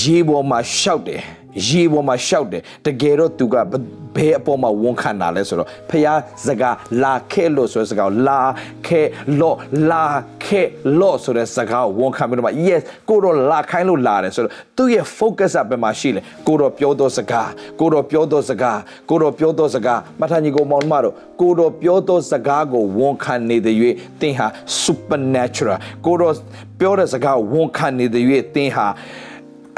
[0.00, 1.20] ရေပေါ်မှာရှောက်တယ်
[1.68, 3.54] ရေပေါ်မှာရှောက်တယ်တကယ်တော့ तू က
[4.16, 8.40] ဘယ်အပေါ်မှာဝန်ခံတာလဲဆိုတော့ဖယားစကားလာခဲ့လို့ဆိုတဲ့စကားကိုလာ
[8.86, 9.06] ခဲ့
[9.40, 9.56] လို့
[9.90, 10.04] လာ
[10.44, 10.66] ခဲ့
[11.00, 17.48] လို့ဆိုတဲ့စကားကိုဝန်ခံပြီးတော့မှ yes ကိုတော့လာခိုင်းလို့လာတယ်ဆိုတော့သူ့ရဲ့ focus ကဘယ်မှာရှိလဲကိုတော့ပြောသောစကား
[17.80, 23.76] ကိုတော့ပြောသောစကားကိုတော့ပြောသောစကားမထာညီကိုမောင်မတို့ကိုတော့ပြောသောစကားကိုဝန်ခံနေတဲ့၍
[24.20, 24.46] သင်ဟာ
[24.82, 26.34] supernatural ကိုတော့
[26.80, 28.86] ပြောတဲ့စကားကိုဝန်ခံနေတဲ့၍သင်ဟာ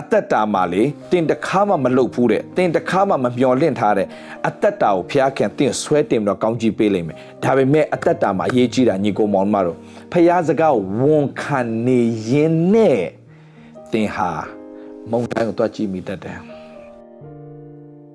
[0.02, 4.06] အသက်တာမှာလေတင်တခါမှမလုပ်ဘူးတဲ့တင်တခါမှမမျော်လင့်ထားတဲ့
[4.48, 9.76] အသက်တာကိုဖျားခင်တင်ဆွဲတင်ပြီးတော့ကောင်းကြီးပေးလိမ့်မယ်ဒါပေမဲ့အသက်တာမှာအရေးကြီးတာညီကိုမောင်မတို့
[10.12, 13.00] ဖျားစကားကိုဝန်ခံနေရင်နဲ့
[13.92, 14.30] တင်ဟာ
[15.10, 16.38] မုန်တိုင်းကိုတွားကြည့်မိတတ်တယ်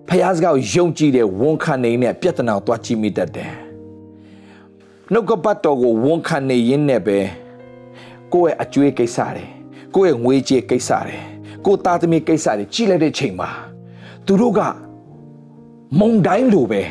[0.09, 3.51] ဖျားစကားကိုယုံကြည်တဲ့ဝန်ခံနေနဲ့ပြဿနာကိုတွားကြည့်မိတတ်တယ်
[5.11, 7.19] နှုတ်ကပတ်တော်ကိုဝန်ခံနေရင်နဲ့ပဲ
[8.33, 9.45] ကိုယ့်ရဲ့အကျွေးကိစ္စတွေ
[9.95, 11.17] ကိုယ့်ရဲ့ငွေကြေးကိစ္စတွေ
[11.65, 13.49] ကိုသားသမီးကိစ္စတွေကြည့်လိုက်တဲ့ချိန်မှာ
[14.25, 14.59] သူတို့က
[15.99, 16.81] မုံတိုင်းလိုပဲ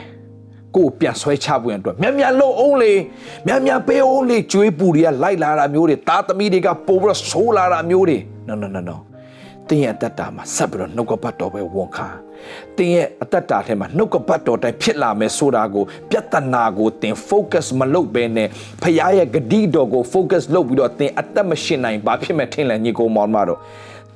[0.76, 2.92] ကိုပြန်ဆွဲချဖို့ရန်အတွက်မြန်မြန်လုံအောင်လေ
[3.46, 8.96] မြန်မြန်ပေးအောင်လေကျွေးပူတွေကလိုက်လာတာမျိုးတွေသားသမီးတွေကပို့ပြီးတော့ဆိုးလာတာမျိုးတွေ no no no no
[9.68, 12.08] တင်းရဲ့အတ္တတာမှာဆက်ပြီးတော့နှုတ်ကပတ်တော်ပဲဝန်ခံ
[12.76, 18.48] တင်းရဲ့အတ္တတာထဲမှာနှုတ်ကပတ်တော်တိုင်းဖြစ်လာမယ်ဆိုတာကိုပြဿနာကိုတင် focus မလုပ်ဘဲနဲ့
[18.82, 23.60] ဖခင်ရဲ့ဂတိတော်ကို focus လုပ်ပြီးတော့တင်အသက်မရှင်နိုင်ဘာဖြစ်မဲ့ထင်လဲညီကိုမောင်မတော်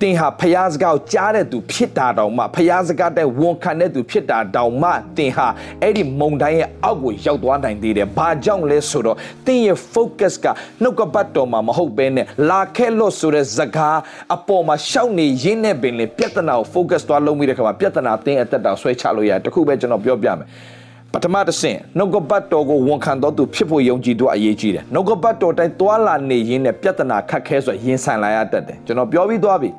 [0.02, 5.46] တင်ဟာဖျားစကားကိုကြားတဲ့သူဖြစ်တာတောင်မှဖျားစကားတဲ့ဝန်ခံတဲ့သူဖြစ်တာတောင်မှတင်ဟာ
[5.82, 10.46] အဲ့ဒီမုံတိုင်းရဲ့အောက်ကိုရောက်သွားနိုင်သေးတယ်။ဘာကြောင့်လဲဆိုတော့တင်ရဲ့ focus က
[10.82, 13.98] နှုတ်ကပတ်တော်မှာမဟုတ်ဘဲနဲ့လာခဲ့လို့ဆိုတဲ့စကား
[14.34, 20.48] အပေါ်မှာရှောက်နေရင်းနဲ့ပင်လေပြဿနာကို focus သွားလုံးပြီးတဲ့ခါမှာပြဿနာတင်အသက်တာဆွဲချလို့ရတယ်။တခုပဲကျွန်တော်ပြောပြမယ်။
[21.14, 29.70] ပထမတစ်ဆင့်နှုတ်ကပတ်တော်ကိုဝန်ခံတော်သူဖြစ်ဖို့ယုံကြည်သူအရေးကြီးတယ်နှုတ်ကပတ်တော်တိုင်းသွာလာနေရင်းနဲ့ပြဿနာခက်ခဲဆိုရင်ဆိုင်လာရတတ်တယ်ကျွန်တော်ပြောပြီးသွားပြီ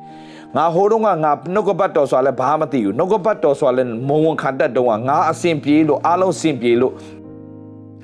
[0.56, 6.92] ငါဟိုတုန်းကငါနှုတ်ကပတ်တော်ဆိုတာလည်းဘာမှမသိဘူးနှုတ်ကပတ်တော်ဆိုတာလည်းမဝန်ခံတတ်တော့ငါအစဉ်ပြေလို့အားလုံးစင်ပြေလို့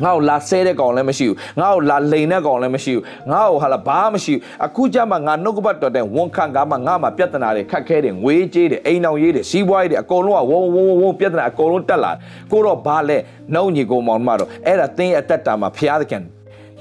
[0.04, 12.12] ငါ့ကိုလာဆဲတဲ့ကောင်လည်းမရှိဘူးငါ့ကိုလာလိန်တဲ့ကောင်လည်းမရှိဘူးငါ့ကိုဟာလာဘာမှမရှိဘူးအခုကျမှငါနှုတ်ကပတ်တော်တဲ့ဝန်ခံကမှငါမှပြဿနာတွေခက်ခဲတယ်ငွေကြေးတွေအိမ်အောင်ရေးတွေစီးပွားရေးတွေအကုန်လုံးကဝုံဝုံဝုံပြဿနာအကုန်လုံးတက်လာ
[12.52, 13.18] ကိုတော့ဘာလဲ
[13.54, 16.22] နှုတ်ညီကိုမောင်မတော့အဲ့ဒါသင်ရဲ့အသက်တာမှာဖျားသခင်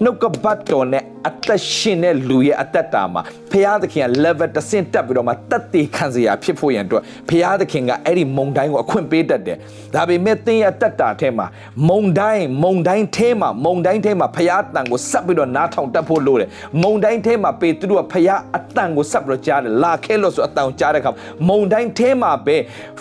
[0.04, 9.58] နှုတ်ကပတ်တော်နဲ့ အသက်ရှင်တဲ့လူရဲ့အသက်တာမှာဖရာသခင်က level တစ်ဆင့်တက်ပြီးတော့မှတက်တည်ခံစရာဖြစ်ဖို့ရန်အတွက်ဖရာသခင်ကအဲ့ဒီမုံတိုင်းကိုအခွင့်ပေးတတ်တယ်။
[9.96, 11.46] ဒါပေမဲ့သင်ရဲ့တက်တာထဲမှာ
[11.90, 16.50] မုံတိုင်းမုံတိုင်းထဲမှာမုံတိုင်းထဲမှာဖရာတန်ကိုဆက်ပြီးတော့နားထောင်တတ်ဖို့လိုတယ်။
[16.82, 21.12] မုံတိုင်းထဲမှာပေတရုကဖရာအတန်ကိုဆက်ပြီးတော့ကြားတယ်။လာခဲလို့ဆိုအတန်ကိုကြားတဲ့အခါ
[21.48, 22.58] မုံတိုင်းထဲမှာပဲ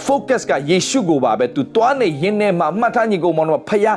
[0.07, 3.93] focus ကယေရှုကိုပါပဲ။ तू တွားနေရင်းနဲ့မှမှတ်ထားညီကောင်မောင်တို့ဖရာ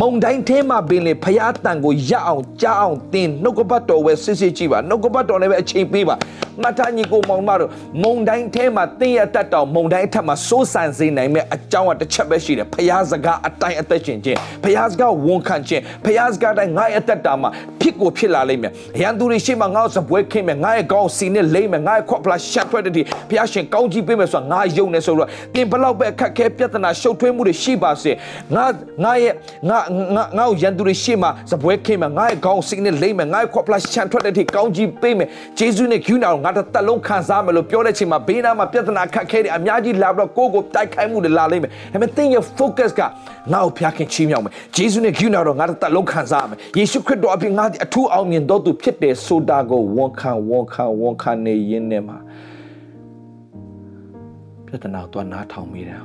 [0.00, 6.16] မုံတိုင်းထဲမှာပင်လေဖရာတန်ကိုရအောင်ကြားအောင်သင်နှုတ်ကပပတ်တော်ပဲစစ်စစ်ကြည့်ပါနှုတ်ကပတ်တော်နဲ့ပဲအချိန်ပေးပါ
[6.62, 7.70] မှတ်ထားညီကိုမောင်မတို့
[8.02, 28.12] မုံတိုင်းထဲမှာတင်းရတတ်တော်မုံတိုင်းအထက်မှာစိုးစံစေနိုင်မဲ့အကြောင်းကတစ်ချက်ပဲရှိတယ်ဖျားစကားအတိုင်းအသက်ရှင်ခြင်းဖျားစကားဝန်ခံခြင်းဖျားစကားတိုင်းငါရဲ့အသက်တာမှာဖြစ်ကိုဖြစ်လာလိမ့်မယ်ရန်သူတွေရှိမှငါ့ကိုစပွဲခင်းမယ်ငါရဲ့ကောင်းစီနဲ့လိမ့်မယ်ငါရဲ့ခွက်ဖလာရှက်ထွက်တဲ့ဒီဖျားရှင်ကောင်းကြီးပေးမယ်ဆိုတာငါယုံနေဆိုတော့တင်ဘလောက်ပဲအခက်ခဲပြဿနာရှုပ်ထွေးမှုတွေရှိပါစေ
[28.54, 28.64] ငါ
[29.04, 29.34] ငါရဲ့
[29.68, 29.78] ငါ
[30.14, 43.10] ငါငါ့ကိုရန်သူတွေရှိမှစပွဲခင်းမယ်ငါရဲ့ကောင်းစီနဲ့လိမ့်မယ်ငါရဲ့ခွက်ဖလာရှက်ထွက်တဲ့ဒီကောင်းကြီးပေးမယ်ဂျေဇုနဲ့ဂူနာကိုငါတစ်သက်လုံးခံစားမယ်လို့ပြောတဲ့ချိန်မှာဘေးနားမှာပြဿနာခက်ခဲတွေအများကြီးလာပြီးတော့ကိုယ့်ကိုတိုက်ခိုက်မှုတွေလာလိမ့်မယ်ဒါပေမဲ့သင်ရဲ့ focus ကငါ့
[43.64, 52.18] ကိုဖျားခင်ချီးမြှောက်မယ်ဂျေဇုနဲ့ဂူနာတော့ငါတစ်သက်လုံးခံစားမယ်ယေရှုခရစ်တော်အပြင်ငါအထူးအောင်မြင်တော်သူဖြစ်တယ်ဆိုတာကိုဝန်ခံဝန်ခံဝန်ခံနေရင်းနဲ့မှာ
[54.66, 56.00] ပြဿနာကိုသွားနားထောင်မိတယ်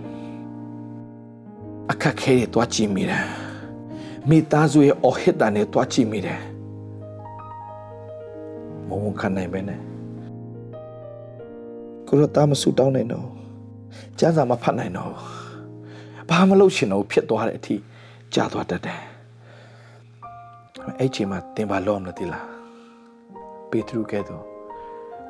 [1.92, 3.24] အခက်ခဲတွေသွားကြည့်မိတယ်
[4.30, 6.40] မိသားစုရဲ့အော်ဟစ်တန်တွေသွားကြည့်မိတယ်
[8.88, 9.80] မဝန်ခံနိုင်ပဲနဲ့
[12.08, 13.28] ကိုရတာမဆူတောင်းနိုင်တော့
[14.20, 15.14] ကျန်းစာမဖတ်နိုင်တော့
[16.30, 17.76] ဘာမလုပ်ရှင်တော့ဖြစ်သွားတဲ့အထိ
[18.34, 19.02] ကြာသွားတတ်တယ်
[21.00, 22.48] အဲ့ချိန်မှာသင်ပါလို့မသိလား
[23.70, 24.44] ပေတရုကဲတော့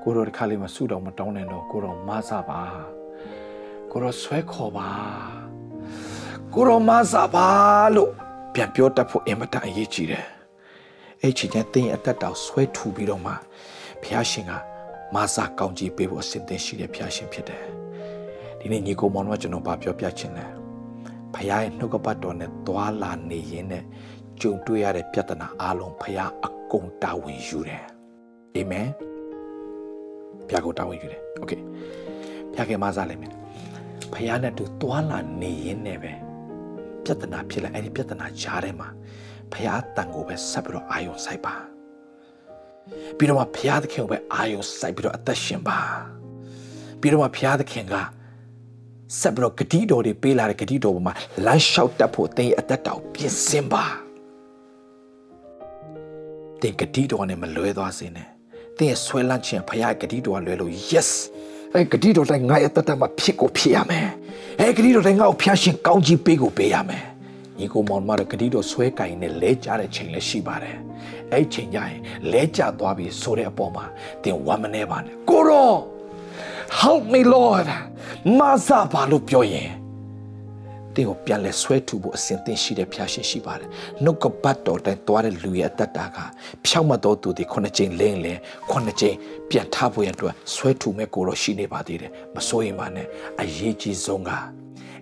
[0.02, 2.60] ကိုရောတခါလေးမဆူတောင်းမတောင်းနိုင်တော့ကိုရောမဆပါ
[3.92, 4.90] ကိုရောဆွဲခေါ်ပါ
[6.54, 7.48] ကိုရောမဆပါ
[7.96, 8.12] လို့
[8.54, 10.26] ပြန်ပြောတတ်ဖို့အင်မတန်အရေးကြီးတယ်
[11.22, 13.34] အဲ့ချိန်ကျရင်တင်းရဲ့အသက်တောင်ဆွဲထူပြီးတော့မှ
[14.02, 14.52] ဘုရားရှင်က
[15.16, 17.64] မာစာကောင်းကြီးပေးဖို့အစဉ်သင်ရှိတဲ့ဘုရားရှင်ဖြစ်တယ်။
[18.60, 20.50] ဒီနေ့ညီကိုမောင်တို့ကကျွန်တော်ဗာပြောပြချင်တယ်။
[21.34, 23.84] ဘုရားရဲ့နှုတ်ကပတ်တော်နဲ့သွာလာနေရင်နဲ့
[24.42, 27.84] ကြုံတွေ့ရတဲ့ပြဿနာအလုံးဘုရားအကုန်တာဝန်ယူတယ်။
[28.56, 28.88] အာမင်။
[30.48, 31.62] ဘုရားကိုတာဝန်ယူတယ်။ Okay
[32.54, 33.32] ။ဘုရားကမာစာလည်းမယ်။
[34.14, 36.14] ဘုရားနဲ့တူသွာလာနေရင်နဲ့ပဲ
[37.04, 38.88] ပြဿနာဖြစ်လာအဲ့ဒီပြဿနာကြားထဲမှာ
[39.54, 41.56] ဘုရားတန်ကိုပဲဆက်ပြီးတော့အာယုံစိုက်ပါ
[43.18, 45.80] ပြီးတော့မှဘုရားသခင်ကိုပဲအာယုံစိုက်ပြီးတော့အသက်ရှင်ပါ
[47.00, 47.96] ပြီးတော့မှဘုရားသခင်က
[49.20, 51.14] ဆက်ပြီးတော့ဂတိတော်တွေပေးလာတဲ့ဂတိတော်ပေါ်မှာ
[51.46, 53.84] လမ်းလျှောက်တတ်ဖို့သင်ရဲ့အသက်တော်ပြင်ဆင်ပါ
[56.62, 58.28] သင်ဂတိတော်နဲ့မလွဲသွားစေနဲ့
[58.78, 61.10] သင်ရဲ့ဆွဲလန်းခြင်းဘုရားဂတိတော်ကလွဲလို့ yes
[61.74, 64.08] အဲဂတိတော်တိုင်းငါရဲ့အသက်တာမှာဖြစ်ကိုဖြစ်ရမယ်
[64.60, 67.04] အဲဂတိတော်တိုင်းငါ့ကိုဖျားရှင်ကောင်းကြီးပေးကိုပေးရမယ်
[67.60, 70.78] ညီကိုမောင်မတို့ဂတိတော်ဆွဲကင်နဲ့လဲကြတဲ့ချိန်လည်းရှိပါတယ်
[71.34, 72.00] အဲ့ချိန်ကျရင်
[72.32, 73.86] လဲကျသွားပြီဆိုတဲ့အပေါ်မှာ
[74.24, 75.72] သင်ဝမ်းမနေပါနဲ့ကိုရော
[76.80, 77.68] help me lord
[78.38, 79.72] မဆာပါလို့ပြောရင်
[80.98, 83.70] တင်းကိုပြန်လဲဆွဲထူဖို့အစဉ်သင်ရှိတဲ့ဖျားရှင်ရှိပါတယ်
[84.04, 86.18] နှုတ်ကပတ်တော်တိုင်းသွားတဲ့လူရဲ့အသက်တာက
[86.66, 88.40] ဖြောက်မတော်သူဒီခုနှစ်ကြိမ်လင်းလင်း
[88.72, 89.16] ခုနှစ်ကြိမ်
[89.50, 93.08] ပြန်ထဖို့ရအတွက်ဆွဲထူမဲ့ကိုတော့ရှိနေပါသေးတယ်မစိုးရင်ပါနဲ့
[93.42, 94.32] အရေးကြီးဆုံးက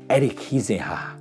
[0.10, 1.15] အဲ့ဒီခီးစဉ်ဟာ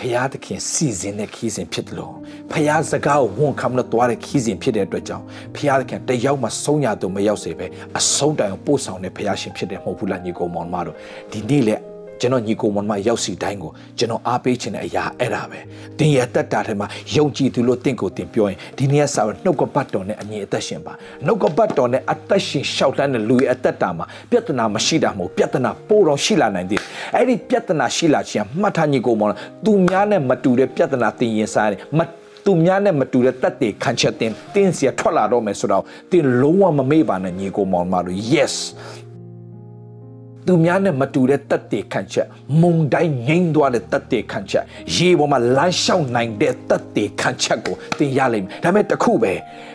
[0.00, 2.14] ဖျားသခင်စီစဉ်တဲ့ခီးစဉ်ဖြစ်တယ်လို့
[2.52, 5.24] ဖျားစကားကိုဝန်ခံလို့သွားတဲ့ခီးစဉ်ဖြစ်တဲ့အတွက်ကြောင့်
[5.56, 7.66] ဖျားသခင်တယောက်မှဆုံးရသူမရောက်စေပဲ
[7.98, 10.96] အဆုံးတိုင်ပို့ဆောင်တဲ့ဖျားရှင်ဖြစ်တယ်မဟုတ်ဘူးလားညီကောင်မောင်မတို့
[11.32, 11.76] ဒီနေ့လေ
[12.20, 15.60] ကျွန်တော်ညီကိုမွန်မရောက်စီတိုင်းကိုကျွန်တော်အားပေးခြင်းတဲ့အရာအဲ့ဒါပဲ
[15.98, 16.86] တင်ရတက်တာထဲမှာ
[17.16, 20.92] ယုံကြည်သူလို့တင့်ကိုတင်ပြောရင်ဒီနေ့ဆောက်နှုတ်ကပတ်တော်နဲ့အမြင်အသက်ရှင်ပါ
[21.26, 29.30] နှုတ်ကပတ်တော်နဲ့အသက်ရှင်ရှောက်တန်းတဲ့လူရဲ့အသက်တာမှာပြဿနာမရှိတာမဟုတ်ပြဿနာပိုတော့ရှိလာနိုင်သေးတယ် အဲ့ဒီပြဿနာရှိလာခြင်းမှတ်ထားညီကိုမွန်
[29.64, 32.00] သူများနဲ့မတူတဲ့ပြဿနာတင်ရင်စားတယ်မ
[32.44, 38.54] သူများနဲ့မတူတဲ့တက်တွေခံချက်တင်တင်းစီထွက်လာတော့မယ်ဆိုတော့တင်လုံးဝမမေ့ပါနဲ့ညီကိုမောင်မတို့ yes
[40.46, 42.26] သူများနဲ့မတူတဲ့တက်တေခန့်ချက်
[42.60, 49.32] မုံတိုင်းငိမ့်သွားတဲ့တက်တေခန့်ချက်ရေပေါ်မှာလမ်းလျှောက်နိုင်တဲ့တက်တေခန့်ချက်ကိုသင်ရလိမ့်မယ်ဒါပေမဲ့တခုပဲ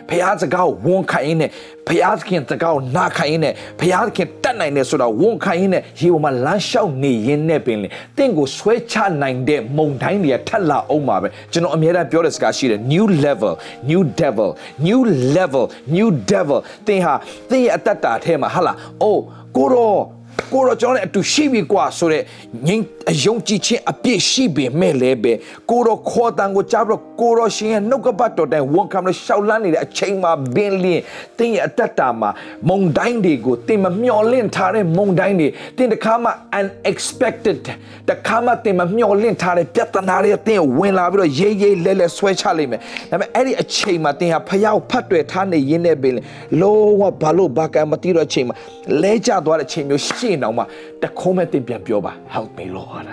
[0.08, 1.50] ဖះစကားကိုဝန်ခံရင်းနဲ့
[1.88, 13.54] ဖះသခင်စကားကိုနာခံရင်းနဲ့ဖះသခင်တတ်နိုင်တယ်ဆိုတော့ဝန်ခံရင်းနဲ့ရေပေါ်မှာလမ်းလျှောက်နေရင်းနဲ့ပင်လေတင့်ကိုဆွဲချနိုင်တဲ့မုံတိုင်းတွေကထက်လာအောင်ပါပဲကျွန်တော်အမြဲတမ်းပြောတဲ့စကားရှိတယ် new level
[13.90, 14.50] new devil
[14.86, 15.00] new
[15.36, 15.64] level
[15.96, 17.14] new devil သင်ဟာ
[17.50, 19.22] သင်ရဲ့အတ္တတာထဲမှာဟာလားအိုး
[19.56, 20.15] ကိုတော့
[20.52, 22.24] ကိုတော့ကျွန်တော်နဲ့အတူရှိပြီကွာဆိုတော့
[22.66, 25.32] ငင်းအယုံကြည်ခြင်းအပြည့်ရှိပေမဲ့လည်းပဲ
[25.70, 31.02] ကိုတော့ခေါ်တန်ကိုကြားပြီးတော့ကိုတော့ရှင်ရဲ့နှုတ်ကပတ်တော်တိုင်ဝန်ခံလို့ရှောက်လန်းနေတဲ့အချိန်မှာဘင်းလင်း
[31.38, 32.30] တင်းရဲ့အတ္တတာမှာ
[32.68, 37.60] မုံတိုင်းတွေကိုတင်မမျော်လင့်ထားတဲ့မုံတိုင်းတွေတင်တခါမှ unexpected
[38.10, 46.14] တခါမှတင်မမျော်လင့်ထားတဲ့ပြဿနာတွေတင်ဝင်လာပြီးတော့ရေးရေးလဲလဲဆွဲချလိုက်မယ်ဒါပေမဲ့အဲ့ဒီအချိန်မှာတင်ဟာဖျောက်ဖတ်တွေ့ထားနေရင်းနဲ့ပင်
[46.60, 48.54] လောဝဘာလို့ဘာကမတိတော့အချိန်မှာ
[49.02, 50.62] လဲကျသွားတဲ့အချိန်မျိုးရှိရင်တော့မှ
[51.02, 53.08] တခုံးမဲ့တင်ပြန်ပြောပါ help me lord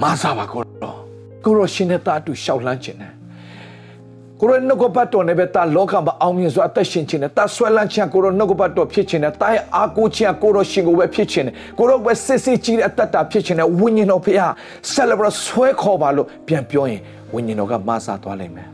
[0.00, 0.98] မဆာပါကိုတော့
[1.44, 3.12] ကိုရောရှင်နဲ့တာတူရှောက်လန်းခြင်းနဲ့
[4.40, 14.52] ကိုရောနှုတ်ကပတ်တော်နဲ့ပဲတာလောကမှာအောင်မြင်စွာအသက်ရှင်ခြင်းနဲ့တာဆွဲလန်းခြင်းကိုရောနှုတ်ကပတ်တော်ဖြစ်ခြင်းနဲ့တာရဲ့အာကိုခြင်းကိုရောရှင်ကိုပဲဖြစ်ခြင်းနဲ့ကိုရောပဲစစ်စစ်ကြီးတဲ့အတ္တဖြစ်ခြင်းနဲ့ဝိညာဉ်တော်ဖခင်
[14.94, 17.00] celebrate ဆွဲခေါ်ပါလို့ပြန်ပြောရင်
[17.34, 18.68] ဝိညာဉ်တော်ကမဆာသွားလိမ့်မယ်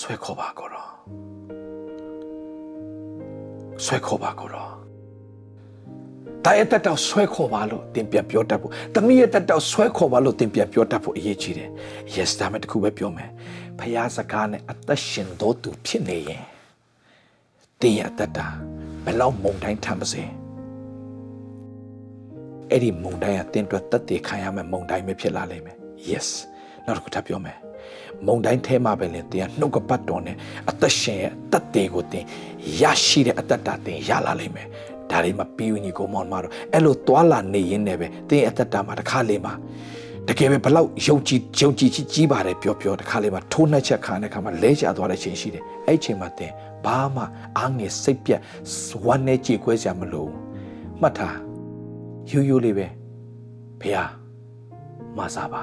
[0.00, 0.87] ဆွဲခေါ်ပါကိုရော
[3.84, 4.68] ဆွဲခေါ်ပါကိုရော
[6.44, 11.70] တာရဲ့တက်တော့ဆွဲခေါ်ပါလို့တင်ပြပြောတတ်ဖို့တမီးရဲ့တက်တော့ဆွဲခေါ်ပါလို့တင်ပြပြောတတ်ဖို့အရေးကြီးတယ်
[12.14, 13.30] yes ဒါမဲ့တခုပဲပြောမယ်
[13.78, 16.44] ဖျားစကားနဲ့အသက်ရှင်တော်သူဖြစ်နေရင်
[17.80, 18.46] တင်ရတတ်တာ
[19.04, 20.22] ဘယ်လောက်မုံတိုင်းထမ်းပါစေ
[22.70, 25.76] အဲ့ဒီမုံတိုင်းကတင်တွက်တက်တည်ခံရမယ်မုံတိုင်းပဲဖြစ်လာလိမ့်မယ်
[26.08, 26.28] yes
[26.84, 27.58] နောက်တစ်ခုထပ်ပြောမယ်
[28.26, 30.36] မုံတိုင်းထဲမှာပဲလေတင်ကနှုတ်ကပတ်တော်နဲ့
[30.70, 32.24] အသက်ရှင်ရဲ့တတ်တယ်ကိုတင်
[32.80, 34.66] ရရှိတဲ့အတ္တတာတင်ရလာလိမ့်မယ်
[35.10, 39.52] ဒါလေးမှပြီးဝင်ကြီးကိုမောင်မတော့အဲ့လိုသွာလာနေရင်းနဲ့ပဲတင်အတ္တတာမှာတစ်ခါလေးမှာ
[40.28, 46.52] တကယ်ပဲဘလောက်ယုံကြည်ယုံကြည်ချစ်ကြီးပါတယ်ပြောပြောတစ်ခါလေးမှာထိုးနှက်ချက်ခါတဲ့ခါမှာလဲကျသွားတဲ့ချိန်ရှိတယ်အဲ့ချိန်မှာတင်
[46.84, 47.22] ဘာမှ
[47.58, 48.40] အားငယ်စိတ်ပြတ်
[49.04, 50.26] ဝမ်းနဲ့ကြေကွဲစရာမလို
[51.00, 51.36] မှတ်ထား
[52.30, 52.86] ယူယူလေးပဲ
[53.80, 54.04] ဖေဟာ
[55.16, 55.62] မစားပါ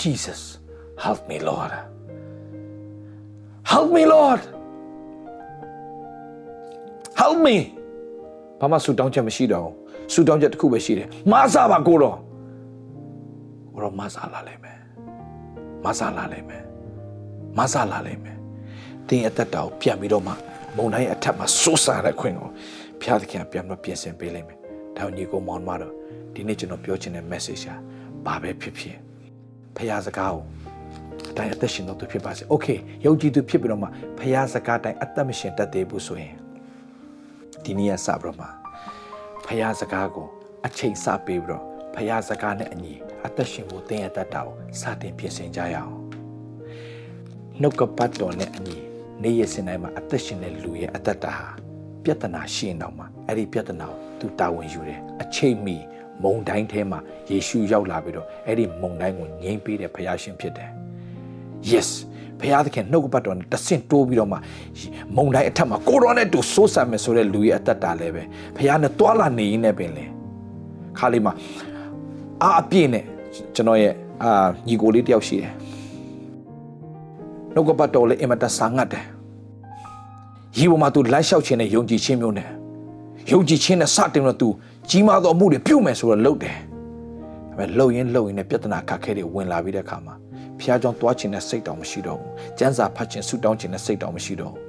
[0.00, 0.42] Jesus
[1.04, 1.72] help me Lord
[3.64, 4.40] help me Lord
[7.20, 7.56] help me
[8.60, 9.74] ဘာမှဆူတောင်းချက်မရှိတော့ဘူး
[10.12, 12.16] ဆူတောင်းချက်တစ်ခုပဲရှိတယ်မစားပါကိုတော့
[13.74, 14.78] ကိုတော့မစားလာလိမ့်မယ်
[15.84, 16.64] မစားလာလိမ့်မယ်
[17.58, 18.36] မစားလာလိမ့်မယ်
[19.08, 20.32] တင်းအသက်တာကိုပြန်ပြီးတော့မှ
[20.76, 22.48] မုံတိုင်းအထက်မှာစိုးစားတဲ့ခွင့်ကို
[23.00, 24.58] ဖျားသခင်ပြန်တော့ပြင်ဆင်ပေးလိမ့်မယ်
[24.96, 25.94] ဒါညီကိုမောင်မတော့
[26.34, 27.76] ဒီနေ့ကျွန်တော်ပြောချင်တဲ့ message ဟာ
[28.26, 28.96] ဘာပဲဖြစ်ဖြစ်
[29.76, 30.44] ဖျားစကားကို
[31.32, 36.34] အတိုင်းအသက်ရှင်တော့သူဖြစ်ပါစေ။ Okay ယုံကြည်သူဖြစ်ပြီးတော့မှဖျားစကားတိုင်းအသက်မရှင်တတ်သေးဘူးဆိုရင်
[37.64, 38.46] ဒီနေ့ကစပြီးတော့မှ
[39.46, 40.28] ဖျားစကားကို
[40.66, 41.62] အချိန်စပေးပြီးတော့
[41.94, 42.94] ဖျားစကားနဲ့အညီ
[43.26, 45.94] အသက်ရှင်ဖို့သင်ရတတ်တာကိုစတင်ပြင်ဆင်ကြရအောင်။
[47.60, 48.76] နှုတ်ကပတ်တော်နဲ့အညီ
[49.22, 51.48] နေ့ရက်စဉ်တိုင်းမှာအသက်ရှင်တဲ့လူရဲ့အသက်တာဟာ
[52.04, 55.76] ပြဿနာရှိရင်တော့မှအဲ့ဒီပြဿနာကိုသူတာဝန်ယူတယ်အချိန်မီ
[56.22, 56.98] မုံတိုင်းထဲမှာ
[57.30, 60.70] ယေရှုရောက်လာပြီးတော့အဲ့ဒီမုံတိုင်းကိုငြိမ်းပေးတဲ့ဖခင်ရှင်ဖြစ်တယ်
[61.70, 61.88] yes
[62.40, 64.36] ဘုရားသခင်နှုတ်ကပတ်တော်နဲ့တဆင့်တိုးပြီးတော့မှ
[65.16, 68.22] မုံတိုင်းအထက်မှာကိုရောနဲ့တူစိုးစံမယ်ဆိုတဲ့လူရဲ့အသက်တာလည်းပဲ
[68.56, 70.04] ဘုရားနဲ့တွာလာနေရင်းနဲ့ပင်လေ
[70.98, 71.32] ခါလေးမှာ
[72.42, 73.04] အာအပြည့်နဲ့
[73.54, 75.52] ကျွန်တော်ရဲ့အာညီကိုလေးတယောက်ရှိတယ်
[77.54, 79.04] နှုတ်ကပတ်တော်လည်းအင်မတန်ဆာငတ်တယ်
[80.58, 82.48] ရီပေါ်မှာသူလိုက်လျှောက်ခြင်းနဲ့ယုံကြည်ခြင်းမျိုးနဲ့
[83.32, 84.48] ယုံကြည်ခြင်းနဲ့စတင်တော့သူ
[84.90, 86.56] ကြီးမားသောအမှုတွေပြုတ်မယ်ဆိုတော့လုပ်တယ်
[87.48, 90.14] ဒါပေမဲ့လှုပ်ရင်းလှုပ်ရင်းနဲ့ပြဿနာခက်ခဲတွေဝင်လာပြီးတဲ့အခါမှာ
[90.60, 94.60] ဖျားကြောင်သွားခြင်းနဲ့စိတ်တောင်မရှိတော့ဘူး။ကျန်းစာဖတ်ခြင်းဆူတောင်းခြင်းနဲ့စိတ်တောင်မရှိတော့ဘူး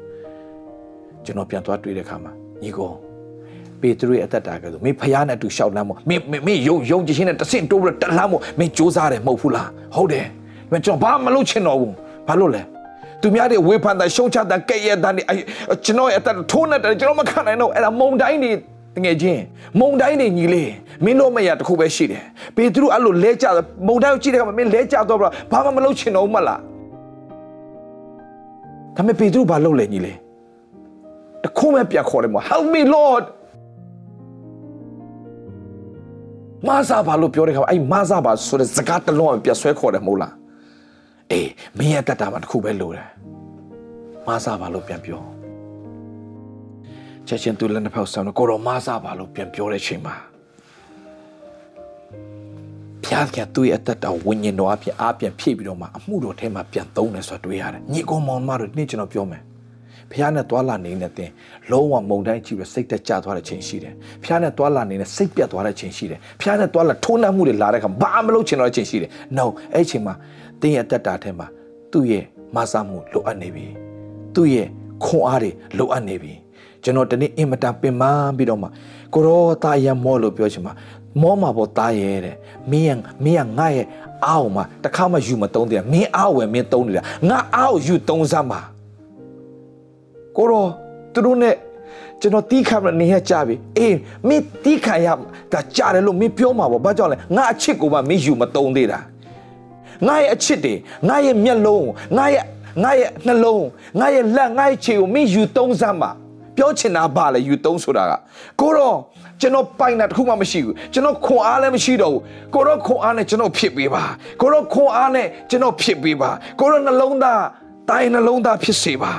[1.26, 2.32] ။ကျွန်တော်ပြန်သွားတွေ့တဲ့အခါမှာ
[2.64, 2.92] ညီကို
[3.82, 10.26] ပေတရုရဲ့အသက်တာကဆိုမင်းဖျားနဲ့အတူရှောက်လမ်းမို့မင်းမင်းယုံယုံကြည်ခြင်းနဲ့တဆင့်တိုးပြီးတက်လမ်းမို့မင်းစူးစမ်းတယ်မဟုတ်ဘူးလား။ဟုတ်တယ်။
[10.72, 11.92] ဒါပေမဲ့ကျွန်တော်ဘာမှမလုပ်ချင်တော့ဘူး။
[12.28, 12.62] ဘာလို့လဲ။
[13.24, 15.22] သူများတွေဝေဖန်တာရှုံချတာကဲ့ရဲ့တာနေ
[15.86, 18.52] ကျွန်တော်ရဲ့အသက်ထိုးနေတယ်ကျွန်တော်မခံနိုင်တော့အဲ့ဒါမုံတိုင်းတွေ
[18.96, 19.42] တကယ်ချင်း
[19.80, 20.72] မုံတိုင်းနေညီလေး
[21.04, 22.24] မင်းတို့မရတခုပဲရှိတယ်
[22.56, 23.46] ပေတရုအဲ့လိုလဲကြ
[23.88, 25.20] မုံတိုင်းကိုကြည့်တဲ့အခါမှာမင်းလဲကြတော့
[25.52, 26.60] ဘာမှမလုပ်ချင်တော့မှလား
[28.96, 30.18] ဒါပေမဲ့ပေတရုဘာလုပ်လဲညီလေး
[31.44, 33.26] တခုမှပြခေါ်တယ်မ Help me Lord
[36.68, 40.34] မာဇာဘာလို့ပြောတဲ့ခါအဲ့မာဇာဘာဆိုတဲ့စကားတစ်လုံးပြဆွဲခေါ်တယ်မဟုတ်လား
[41.32, 43.08] အေးမင်းရဲ့တတ်တာမှာတခုပဲလိုတယ်
[44.28, 45.33] မာဇာဘာလို့ပြန်ပြော
[47.28, 50.16] ချက်ချင်းသူလည်းနှစ်ဖက်ဆောင်ကိုရောမဆာပါလို့ပြန်ပြောတဲ့ချိန်မှာ
[53.06, 59.42] ဖျားကသူ့ရဲ့အသက်တော်ဝိညာဉ်တော်အပြင်အားပြန်ဖြည့်ပြီးတော့မှအမှုတော်ထဲမှာပြန်သုံးတယ်ဆိုတာတွေ့ရတယ်ညီကောင်မောင်မတို့နေ့ကျွန်တော်ပြောမယ်
[60.12, 61.30] ဖျားနဲ့တွာလာနေတဲ့တင်
[61.72, 70.14] လုံးဝမုံတိုင်းကြည့်ပြီးစိတ်တက်ကြသွားတဲ့ချိန်ရှိတယ်ဖျားနဲ့တွာလာနေတဲ့စိတ်ပြတ်သွားတဲ့ချိန်ရှိတယ်ဖျားနဲ့တွာလာထိုးနှက်မှုတွေလာတဲ့အခါဘာမလုပ်ချင်တော့တဲ့ချိန်ရှိတယ် no အဲ့ချိန်မှာ
[70.62, 71.48] တင်းရဲ့အသက်တာထဲမှာ
[71.92, 72.24] သူ့ရဲ့
[72.56, 73.66] မဆာမှုလိုအပ်နေပြီ
[74.36, 74.68] သူ့ရဲ့
[75.06, 76.34] ခွန်အားတွေလိုအပ်နေပြီ
[76.84, 78.68] ကျွန်တော်တနေ့အင်မတန်ပင်ပန်းပြီးတော့မှ
[79.14, 80.74] ကိုရောသားရမောလို့ပြောချင်မှာ
[81.22, 82.36] မောမှာပေါ့သားရဲတဲ့
[82.72, 83.88] မင်းမင်းငါရဲ့
[84.26, 88.60] အားအောင်မှာတခါမှယူမတုံးတယ်မင်းအားဝယ်မင်းတုံးနေတာငါအားကိုယူတုံးစမ်းပါ
[90.38, 90.66] ကိုရော
[91.14, 91.56] သူတို့နဲ့
[92.22, 95.08] ကျွန်တော်တီးခံမနေရကြပြီအေးမင်းတီးခံရ
[95.52, 99.00] ဒါကြားတယ်လို့မင်းပြောမှာပေါ့ဘာကြောင့်လဲငါအချစ်ကိုမှမင်းယူမတုံးသေးတာ
[100.08, 100.74] ငါရဲ့အချစ်တွေ
[101.08, 102.44] ငါရဲ့မျက်လုံးငါရဲ့
[102.84, 103.66] ငါရဲ့နှလုံး
[104.00, 106.12] ငါရဲ့လက်ငါရဲ့ခြေကိုမင်းယူတုံးစမ်းပါ
[106.58, 108.12] ပြောချင်တာဘာလဲယူသုံးဆိုတာက
[108.62, 108.98] ကိုတော့
[109.42, 112.22] ကျွန်တော်ပိုင်တာတခုမှမရှိဘူးကျွန်တော်ခွန်အားလည်းမရှိတော့ဘူး
[112.54, 114.04] ကိုတော့ခွန်အားနဲ့ကျွန်တော်ဖြစ်ပေးပါ
[114.42, 117.42] ကိုတော့ခွန်အားနဲ့ကျွန်တော်ဖြစ်ပေးပါကိုတော့နှလုံးသား
[117.90, 119.14] တိုင်းနှလုံးသားဖြစ်စေပါ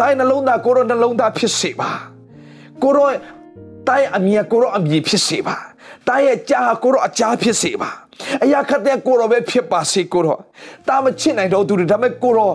[0.00, 1.90] တိုင်းနှလုံးသားကိုတော့နှလုံးသားဖြစ်စေပါ
[2.82, 3.12] ကိုတော့
[3.88, 5.56] တိုင်းအမြဲကိုတော့အမြဲဖြစ်စေပါ
[6.08, 7.90] တိုင်းရဲ့ကြားကိုတော့အကြားဖြစ်စေပါ
[8.44, 10.40] အရာခတ်တဲ့ကိုတော့ပဲဖြစ်ပါစေကိုတော့
[10.88, 12.54] တာမချစ်နိုင်တော့သူတွေဒါပေမဲ့ကိုတော့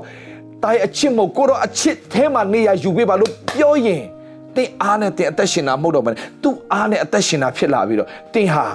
[0.63, 4.04] တိုင်းအချစ်မို့ကိုတော့အချစ်ထဲမှာနေရယူပေးပါလို့ပြောရင်
[4.56, 6.12] တင်းအားနဲ့တင်းအသက်ရှင်တာမဟုတ်တော့ဘဲ
[6.43, 8.65] သူ့အားနဲ့အသက်ရှင်တာဖြစ်လာပြီးတော့တင်းဟာ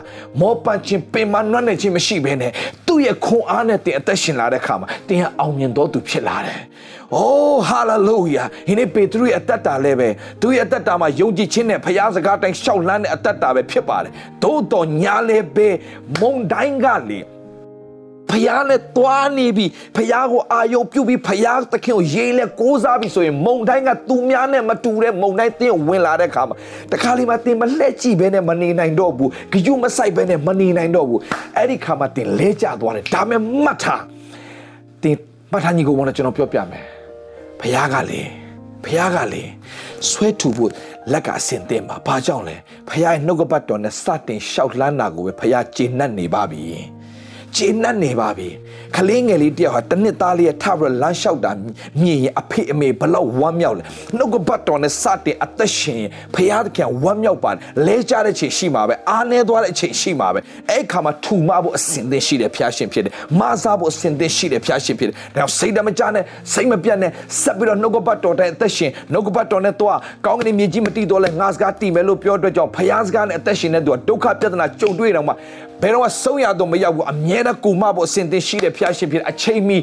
[0.41, 2.53] မောပန့်ခြင်းပင်မနှွမ်းနေခြင်းမရှိဘဲနဲ့
[2.87, 6.61] သူ့ရဲ့ခွန်အားနဲ့တင်းအသက်ရှင်လာတဲ့ခါမှာတင်းဟာအောင်မြင်တော်သူဖြစ်လာတယ်။
[7.15, 10.09] အိုးဟာလေလုယာ။ဒီနေ့ပေတရုရဲ့အသက်တာလည်းပဲ
[10.43, 15.69] သူ့ရဲ့အသက်တာမှာယုံကြည်ခြင်းနဲ့ဖခင်စကားတိုင်းရှောက်လန်းတဲ့အသက်တာပဲဖြစ်ပါတယ်။သို့တော်ညာလည်းပဲ
[16.21, 17.19] မုန်တိုင်းကလေ
[18.31, 26.57] ဖယားနဲ့တွားနေပြီဖယားကိုအာယုံပြုတ်ပြီးဖယားသခင်ကိုရေးလဲကိုးစားပြီဆိုရင်မုံတိုင်းကသူများနဲ့မတူတဲ့မုံတိုင်းတင်းဝင်လာတဲ့ခါမှာ
[26.93, 29.31] တခါလေးမှတင်းမလှက်ကြည့်ဘဲနဲ့မနေနိုင်တော့ဘူး
[29.67, 31.21] ကြွမဆိုင်ဘဲနဲ့မနေနိုင်တော့ဘူး
[31.57, 34.03] အဲ့ဒီခါမှာတင်းလဲကျသွားတယ်ဒါမဲ့မှတ်ထား
[35.03, 35.19] တင်း
[35.53, 36.85] မှတ်ထားညီကိုဝန်ကျွန်တော်ပြောပြမယ်
[37.61, 38.21] ဖယားကလေ
[38.85, 39.43] ဖယားကလေ
[40.11, 40.71] ဆွဲထူဖို့
[41.13, 42.57] လက်ကအစင်တင်ပါဘာကြောင့်လဲ
[42.89, 46.63] ဖယားရဲ့နှုတ်ကပတ်တော်နဲ့စတင်ရှောက်လန်းတာကိုပဲဖယားကျေနပ်နေပါပြီ
[47.57, 48.49] ကျေနပ်နေပါပြီ
[48.97, 51.51] ခလေးငယ်လေးတယောက်ဟာတစ်နှစ်သားလေးရဲ့ထပြီးလမ်းလျှောက်တာ
[52.03, 53.83] မြင်ရင်အဖေအမေဘလောက်ဝမ်းမြောက်လဲ
[54.17, 60.41] နှုတ်ကပတ်တော်နဲ့စတင်အသက်ရှင်ရင်ဖယားသခင်ဝမ်းမြောက်ပါတယ်လဲကြတဲ့ချိန်ရှိမှာပဲအားနေသွားတဲ့ချိန်ရှိမှာပဲ
[60.71, 67.11] အဲ့ခါမှာထူမဖို့အစင်သင်းရှိတယ်ဖျားရှင်ဖြစ်တယ်မဆားဖို့အစင်သင်းရှိတယ်ဖျားရှင်ဖြစ်တယ်ဒါကြောင့်စိတ်ဓာတ်မကြနဲ့စိတ်မပြတ်နဲ့
[67.43, 75.33] ဆက်ပြီးတော့နှုတ်ကပတ်တော်တဲ့အသက်ရှင်နှုတ်ကပတ်တော်နဲ့တော့ကောင်းကင်မြေကြီးမတည်တော့လဲငါစကားတည်မယ်လို့ပြောတော့ကြောင့်ဖယားစကားနဲ့အသက်ရှင်တဲ့သူကဒုက္ခပြဿနာကြုံတွေ့တော့မှ
[75.83, 79.77] ဘယ်တော့မှဆုံးရတော့မရောက်ဘူးအမြဲတမ်းကူမဖို့အစဉ်သင်းရှိတဲ့ဖျားရှင်ဖြစ်အချိန်မီ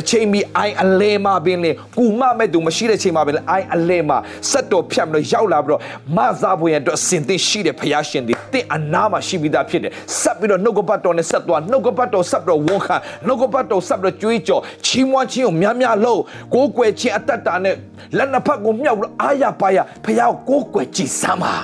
[0.00, 4.18] အချိန်မီအိုင်အလဲမှာပင်လေကူမမဲ့သူမရှိတဲ့ချိန်မှာပင်လေအိုင်အလဲမှာ
[4.50, 5.80] ဆက်တော်ဖြတ်မလို့ရောက်လာပြီးတော့
[6.16, 16.20] မစားဖို့ရတော့အစဉ်သင်းရှိတဲ့ဖျားရှင်ဒီတင့်အနာမှာရှိပြီးသားဖြစ်တယ်ဆက်ပြီးတော့နှုတ်ကပတ်တော်နဲ့ဆက်သွားနှုတ်ကပတ်တော်ဆက်ပြီးတော့ဝန်ခံနှုတ်ကပတ်တော်ဆက်ပြီးတော့ကြွေးကြော်ချီးမွမ်းခြင်းကိုများများလုပ်
[16.54, 17.74] ကိုးကွယ်ခြင်းအတ္တတာနဲ့
[18.16, 21.54] လက်နှစ်ဖက်ကိုမြောက်လို့အာရပါရဖျားကိုကိုးကွယ်ကြည်စမ်းပါ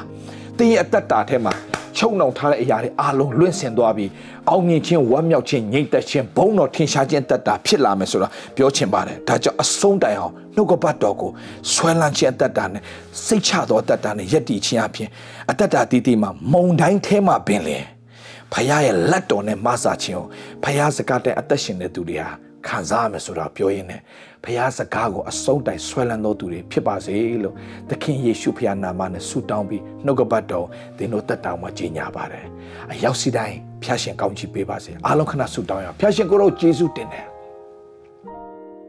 [0.58, 1.54] တင်းရဲ့အတ္တတာထဲမှာ
[1.98, 4.10] ချုံနှောင်ထားတဲ့အရာတွေအားလုံးလွင့်စင်သွားပြီး
[4.50, 11.30] အောင်မြင်ခြင်းဝမ်းမြောက်ခြင်းငြိမ်သက်ခြင်းဘုံတော်ထင်ရှားခြင်းတက်တာဖြစ်လာမယ်ဆိုတာပြောချင်ပါတယ်ဒါကြောင့်အဆုံးတိုင်အောင်နှုတ်ကပတ်တော်ကို
[11.72, 12.82] ဆွဲလန်းခြင်းအသက်တာနဲ့
[13.26, 15.08] စိတ်ချသောအသက်တာနဲ့ယက်တည်ခြင်းအပြင်
[15.50, 17.78] အသက်တာတည်တည်မှာမုံတိုင်းထဲမှာပင်လေ
[18.52, 20.26] ဖခင်ရဲ့လက်တော်နဲ့မဆာခြင်းကို
[20.62, 22.30] ဖခင်စကားတဲ့အသက်ရှင်တဲ့သူတွေဟာ
[22.66, 24.00] ခံစားရမယ်ဆိုတာပြောရင်းနဲ့
[24.46, 27.54] ဖခင်စကားကိုအဆုံးတိုင်ဆွဲလန်းတော်သူတွေဖြစ်ပါစေလို့
[27.90, 32.44] သခင်ယေရှုဖခင်နာမနဲ့ဆုတောင်းပြီးနှုတ်ကပတ်တော်သင်တို့တက်တောင်းမှာကြီးညာပါတယ်
[32.92, 37.26] အရောက်စီတိုင်းဖခင်ရှင်ကောင်းချီးပေးပါစေအားလုံးခဏဆုတောင်းရအောင်ဖခင်ရှင်ကိုရောယေရှုတင်တယ်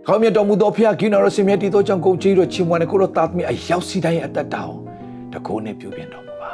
[0.07, 4.77] ကောင်းမြတ်တော်မူသောဖခင်ကိနော်ရစင်မြတ်တည်သောကြောင့်ကုန်ကြီးတို့ချီးမွမ်းတဲ့ကိုရောသားသမီးအရောက်စီတိုင်းအသက်တာကို
[5.33, 6.53] တကိုးနဲ့ပြုပြင်တော်မူပါ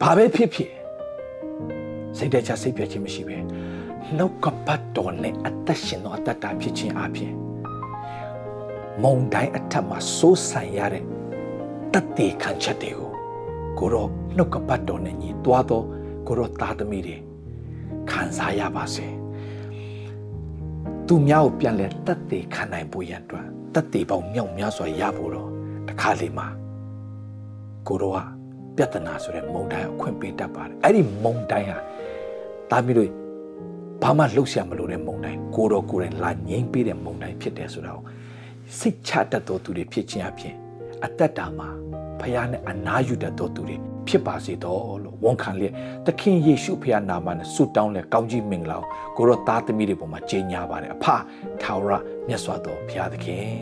[0.00, 0.72] ဘာပဲဖြစ်ဖြစ်
[2.16, 3.36] စိတ်တချစိတ်ပြည့်ခြင်းမရှိပဲ
[4.14, 7.32] နှုတ်ကပတ်တော်နဲ့အသက်ရှင်သောအသက်တာဖြစ်ခြင်းအပြင်
[9.02, 11.04] မုံတိုင်းအထက်မှာစိုးဆိုင်ရတဲ့
[11.92, 13.10] တတ်တည်ခံချက်တွေကို
[13.78, 15.82] ကိုရောနှုတ်ကပတ်တော်နဲ့ညီတွားသော
[16.26, 17.16] ကိုရောသားသမီးတွေ
[18.10, 19.06] ခံစားရပါစေ
[21.06, 25.50] သူများကိုပြန်လဲတတ်တည်ခံနိုင်ဖို့ရန်အတွက်တတ်တည်ပေါင်းမြောက်များစွာရဖို့တော့
[25.88, 26.46] တခါလေမှာ
[27.88, 28.18] ကိုရောက
[28.76, 31.78] ပြဿနာဆိုတဲ့မုံတိုင်းကိုခွင့်ပေးတတ်ပါတယ်အဲ့ဒီမုံတိုင်းဟာ
[32.70, 33.10] တာမီးတို့
[34.08, 38.04] ဘာမှလှုပ်ရှားမလို့တဲ့မုံတိုင်းကိုတော့ကိုယ်တိုင်လာငိမ့်ပေးတဲ့မုံတိုင်းဖြစ်တယ်ဆိုတာကို
[38.78, 40.54] စိတ်ချတတ်သောသူတွေဖြစ်ခြင်းအပြင်
[41.04, 41.68] အသက်တာမှာ
[42.20, 43.76] ဖခင်နဲ့အနာယူတတ်သောသူတွေ
[44.08, 45.72] ဖြစ်ပါစေတော့လို့ဝန်ခံလျက်
[46.06, 48.78] သခင်ယေရှုဖခင်နာမနဲ့ဆုတောင်းလက်ကောင်းကြီးမင်္ဂလာ
[49.16, 51.06] ကိုရောသားသမီးတွေပေါ်မှာကြေညာပါတယ်အဖ
[51.62, 51.92] ထာဝရ
[52.28, 53.56] မြတ်စွာသောဘုရားသခင်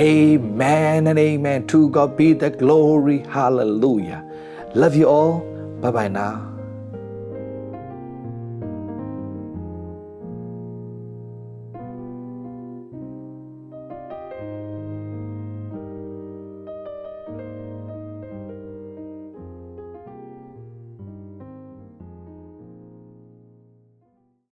[0.00, 4.20] Amen and amen to God be the glory hallelujah
[4.80, 5.34] love you all
[5.82, 6.51] bye bye now